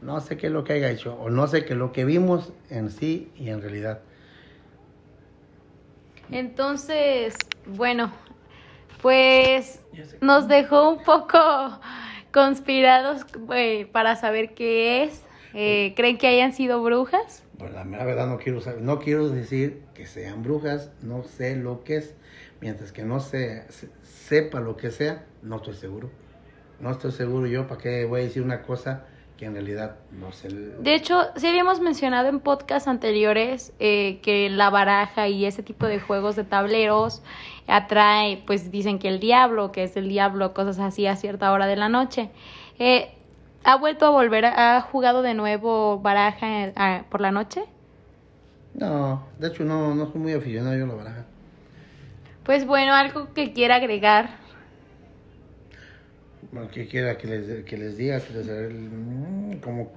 No 0.00 0.20
sé 0.20 0.36
qué 0.36 0.48
es 0.48 0.52
lo 0.52 0.64
que 0.64 0.74
haya 0.74 0.90
hecho, 0.90 1.14
o 1.14 1.30
no 1.30 1.46
sé 1.46 1.64
qué 1.64 1.72
es 1.74 1.78
lo 1.78 1.92
que 1.92 2.04
vimos 2.04 2.52
en 2.70 2.90
sí 2.90 3.32
y 3.36 3.50
en 3.50 3.60
realidad. 3.60 4.00
Entonces, 6.30 7.36
bueno, 7.66 8.10
pues 9.00 9.80
nos 10.20 10.48
dejó 10.48 10.90
un 10.90 11.02
poco 11.02 11.38
conspirados 12.32 13.24
eh, 13.54 13.86
para 13.92 14.16
saber 14.16 14.54
qué 14.54 15.04
es. 15.04 15.22
Eh, 15.54 15.92
¿Creen 15.96 16.16
que 16.18 16.26
hayan 16.28 16.52
sido 16.54 16.82
brujas? 16.82 17.42
Pues 17.58 17.72
la 17.72 17.84
mera 17.84 18.04
verdad 18.04 18.26
no 18.26 18.38
quiero 18.38 18.60
saber, 18.60 18.80
no 18.82 18.98
quiero 18.98 19.28
decir 19.28 19.82
que 19.94 20.06
sean 20.06 20.42
brujas, 20.42 20.90
no 21.02 21.22
sé 21.24 21.56
lo 21.56 21.84
que 21.84 21.96
es. 21.96 22.14
Mientras 22.60 22.92
que 22.92 23.02
no 23.04 23.20
se, 23.20 23.70
se- 23.70 23.88
sepa 24.02 24.60
lo 24.60 24.76
que 24.76 24.90
sea, 24.90 25.24
no 25.42 25.56
estoy 25.56 25.74
seguro. 25.74 26.10
No 26.80 26.90
estoy 26.90 27.12
seguro 27.12 27.46
yo, 27.46 27.66
¿para 27.68 27.80
qué 27.80 28.04
voy 28.06 28.20
a 28.20 28.24
decir 28.24 28.42
una 28.42 28.62
cosa 28.62 29.04
que 29.42 29.46
en 29.48 29.54
realidad 29.54 29.96
no? 30.12 30.28
De 30.78 30.94
hecho, 30.94 31.20
sí 31.34 31.48
habíamos 31.48 31.80
mencionado 31.80 32.28
en 32.28 32.38
podcasts 32.38 32.86
anteriores 32.86 33.72
eh, 33.80 34.20
que 34.22 34.48
la 34.48 34.70
baraja 34.70 35.26
y 35.26 35.46
ese 35.46 35.64
tipo 35.64 35.86
de 35.86 35.98
juegos 35.98 36.36
de 36.36 36.44
tableros 36.44 37.22
atrae, 37.66 38.40
pues 38.46 38.70
dicen 38.70 39.00
que 39.00 39.08
el 39.08 39.18
diablo, 39.18 39.72
que 39.72 39.82
es 39.82 39.96
el 39.96 40.08
diablo, 40.08 40.54
cosas 40.54 40.78
así 40.78 41.08
a 41.08 41.16
cierta 41.16 41.50
hora 41.50 41.66
de 41.66 41.74
la 41.74 41.88
noche. 41.88 42.30
Eh, 42.78 43.10
¿Ha 43.64 43.74
vuelto 43.78 44.06
a 44.06 44.10
volver? 44.10 44.44
a- 44.46 44.76
¿Ha 44.76 44.80
jugado 44.80 45.22
de 45.22 45.34
nuevo 45.34 45.98
baraja 45.98 46.66
eh, 46.66 47.02
por 47.10 47.20
la 47.20 47.32
noche? 47.32 47.64
No, 48.74 49.24
de 49.40 49.48
hecho 49.48 49.64
no, 49.64 49.92
no 49.96 50.06
soy 50.12 50.20
muy 50.20 50.32
aficionado 50.34 50.76
yo 50.78 50.84
a 50.84 50.86
la 50.86 50.94
baraja. 50.94 51.24
Pues 52.44 52.64
bueno, 52.64 52.94
algo 52.94 53.34
que 53.34 53.52
quiera 53.52 53.74
agregar. 53.76 54.36
Que 56.70 56.86
quiera 56.86 57.16
que 57.16 57.26
les, 57.26 57.64
que 57.64 57.78
les 57.78 57.96
diga, 57.96 58.20
que 58.20 58.34
les 58.34 58.46
mm, 58.46 59.60
como? 59.60 59.90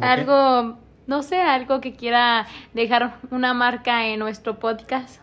Algo, 0.00 0.78
no 1.06 1.22
sé, 1.22 1.36
algo 1.40 1.82
que 1.82 1.94
quiera 1.94 2.46
dejar 2.72 3.18
una 3.30 3.52
marca 3.52 4.06
en 4.06 4.18
nuestro 4.18 4.58
podcast. 4.58 5.20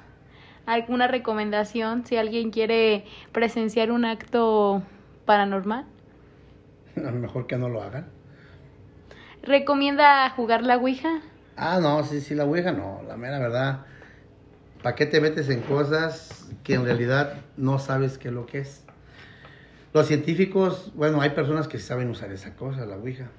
Alguna 0.67 1.07
recomendación 1.07 2.05
si 2.05 2.17
alguien 2.17 2.51
quiere 2.51 3.05
presenciar 3.31 3.91
un 3.91 4.05
acto 4.05 4.83
paranormal. 5.25 5.85
A 6.97 6.99
lo 7.11 7.19
mejor 7.19 7.47
que 7.47 7.57
no 7.57 7.67
lo 7.67 7.81
hagan. 7.81 8.05
¿Recomienda 9.41 10.29
jugar 10.29 10.61
la 10.61 10.77
Ouija? 10.77 11.21
Ah, 11.57 11.79
no, 11.81 12.03
sí, 12.03 12.21
sí, 12.21 12.35
la 12.35 12.45
Ouija 12.45 12.71
no, 12.71 13.01
la 13.07 13.17
mera 13.17 13.39
verdad. 13.39 13.85
¿Para 14.83 14.95
qué 14.95 15.07
te 15.07 15.19
metes 15.19 15.49
en 15.49 15.61
cosas 15.61 16.47
que 16.63 16.75
en 16.75 16.85
realidad 16.85 17.37
no 17.57 17.79
sabes 17.79 18.19
qué 18.19 18.27
es 18.27 18.33
lo 18.33 18.45
que 18.45 18.59
es? 18.59 18.82
Los 19.93 20.07
científicos, 20.07 20.91
bueno, 20.95 21.21
hay 21.21 21.29
personas 21.31 21.67
que 21.67 21.77
saben 21.77 22.09
usar 22.09 22.31
esa 22.31 22.55
cosa, 22.55 22.85
la 22.87 22.97
Ouija. 22.97 23.29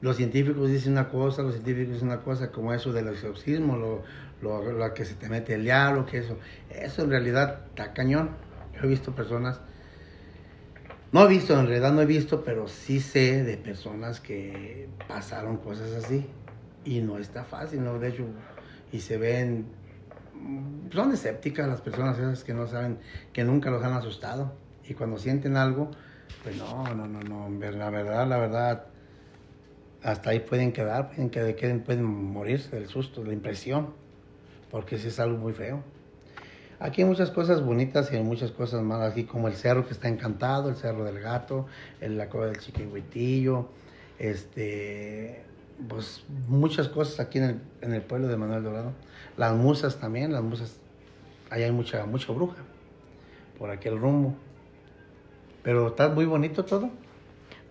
Los 0.00 0.16
científicos 0.16 0.70
dicen 0.70 0.92
una 0.92 1.08
cosa, 1.08 1.42
los 1.42 1.54
científicos 1.54 1.94
dicen 1.94 2.08
una 2.08 2.20
cosa, 2.20 2.52
como 2.52 2.72
eso 2.72 2.92
del 2.92 3.08
exorcismo, 3.08 3.76
lo, 3.76 4.04
lo, 4.40 4.72
lo 4.72 4.94
que 4.94 5.04
se 5.04 5.14
te 5.14 5.28
mete 5.28 5.54
el 5.54 5.64
diablo, 5.64 6.06
que 6.06 6.18
eso. 6.18 6.38
Eso 6.70 7.02
en 7.02 7.10
realidad 7.10 7.64
está 7.70 7.92
cañón. 7.94 8.30
Yo 8.74 8.82
he 8.84 8.86
visto 8.86 9.12
personas, 9.12 9.60
no 11.10 11.24
he 11.24 11.28
visto, 11.28 11.58
en 11.58 11.66
realidad 11.66 11.92
no 11.92 12.02
he 12.02 12.06
visto, 12.06 12.44
pero 12.44 12.68
sí 12.68 13.00
sé 13.00 13.42
de 13.42 13.56
personas 13.56 14.20
que 14.20 14.88
pasaron 15.08 15.56
cosas 15.56 15.92
así. 15.94 16.28
Y 16.84 17.00
no 17.00 17.18
está 17.18 17.42
fácil, 17.42 17.82
¿no? 17.82 17.98
De 17.98 18.10
hecho, 18.10 18.22
y 18.92 19.00
se 19.00 19.18
ven, 19.18 19.66
son 20.92 21.12
escépticas 21.12 21.66
las 21.66 21.80
personas 21.80 22.16
esas 22.18 22.44
que 22.44 22.54
no 22.54 22.68
saben, 22.68 22.98
que 23.32 23.42
nunca 23.42 23.68
los 23.70 23.82
han 23.82 23.94
asustado. 23.94 24.67
Y 24.88 24.94
cuando 24.94 25.18
sienten 25.18 25.56
algo, 25.56 25.90
pues 26.42 26.56
no, 26.56 26.82
no, 26.94 27.06
no, 27.06 27.20
no, 27.20 27.70
la 27.70 27.90
verdad, 27.90 28.26
la 28.26 28.38
verdad, 28.38 28.84
hasta 30.02 30.30
ahí 30.30 30.40
pueden 30.40 30.72
quedar, 30.72 31.08
pueden, 31.08 31.28
que- 31.30 31.54
queden- 31.56 31.82
pueden 31.82 32.04
morirse 32.04 32.74
del 32.74 32.88
susto, 32.88 33.20
de 33.20 33.28
la 33.28 33.32
impresión, 33.34 33.88
porque 34.70 34.98
sí 34.98 35.08
es 35.08 35.20
algo 35.20 35.36
muy 35.38 35.52
feo. 35.52 35.82
Aquí 36.80 37.02
hay 37.02 37.08
muchas 37.08 37.30
cosas 37.30 37.62
bonitas 37.62 38.10
y 38.12 38.16
hay 38.16 38.22
muchas 38.22 38.52
cosas 38.52 38.82
malas, 38.82 39.12
aquí 39.12 39.24
como 39.24 39.48
el 39.48 39.54
cerro 39.54 39.84
que 39.86 39.92
está 39.92 40.08
encantado, 40.08 40.70
el 40.70 40.76
cerro 40.76 41.04
del 41.04 41.18
gato, 41.20 41.66
el, 42.00 42.16
la 42.16 42.28
cueva 42.28 42.46
del 42.46 42.58
chiquihuitillo, 42.58 43.68
este, 44.18 45.42
pues 45.88 46.24
muchas 46.46 46.88
cosas 46.88 47.20
aquí 47.20 47.38
en 47.38 47.44
el, 47.44 47.60
en 47.82 47.92
el 47.94 48.02
pueblo 48.02 48.28
de 48.28 48.36
Manuel 48.36 48.62
Dorado. 48.62 48.92
Las 49.36 49.54
musas 49.54 49.96
también, 49.98 50.32
las 50.32 50.42
musas, 50.42 50.78
ahí 51.50 51.64
hay 51.64 51.72
mucha, 51.72 52.06
mucha 52.06 52.32
bruja, 52.32 52.56
por 53.58 53.70
aquel 53.70 53.98
rumbo. 53.98 54.34
Pero 55.68 55.88
está 55.88 56.08
muy 56.08 56.24
bonito 56.24 56.64
todo. 56.64 56.88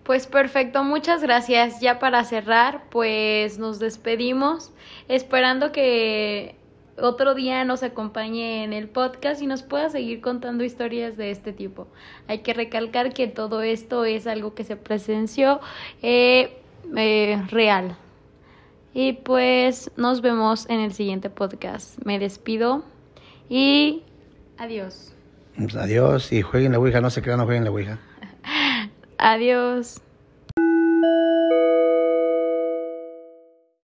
Pues 0.04 0.28
perfecto, 0.28 0.84
muchas 0.84 1.20
gracias. 1.20 1.80
Ya 1.80 1.98
para 1.98 2.22
cerrar, 2.22 2.84
pues 2.90 3.58
nos 3.58 3.80
despedimos, 3.80 4.70
esperando 5.08 5.72
que 5.72 6.54
otro 6.96 7.34
día 7.34 7.64
nos 7.64 7.82
acompañe 7.82 8.62
en 8.62 8.72
el 8.72 8.88
podcast 8.88 9.42
y 9.42 9.48
nos 9.48 9.64
pueda 9.64 9.90
seguir 9.90 10.20
contando 10.20 10.62
historias 10.62 11.16
de 11.16 11.32
este 11.32 11.52
tipo. 11.52 11.88
Hay 12.28 12.38
que 12.42 12.54
recalcar 12.54 13.12
que 13.12 13.26
todo 13.26 13.62
esto 13.62 14.04
es 14.04 14.28
algo 14.28 14.54
que 14.54 14.62
se 14.62 14.76
presenció 14.76 15.58
eh, 16.00 16.56
eh, 16.96 17.42
real. 17.48 17.96
Y 18.94 19.14
pues 19.14 19.90
nos 19.96 20.20
vemos 20.20 20.70
en 20.70 20.78
el 20.78 20.92
siguiente 20.92 21.30
podcast. 21.30 21.98
Me 22.04 22.20
despido 22.20 22.84
y 23.48 24.04
adiós. 24.56 25.07
Pues 25.58 25.74
adiós 25.74 26.32
y 26.32 26.42
jueguen 26.42 26.72
la 26.72 26.78
Ouija, 26.78 27.00
no 27.00 27.10
se 27.10 27.20
crean, 27.20 27.38
no 27.38 27.44
jueguen 27.44 27.64
la 27.64 27.70
Ouija. 27.70 27.98
Adiós. 29.18 30.00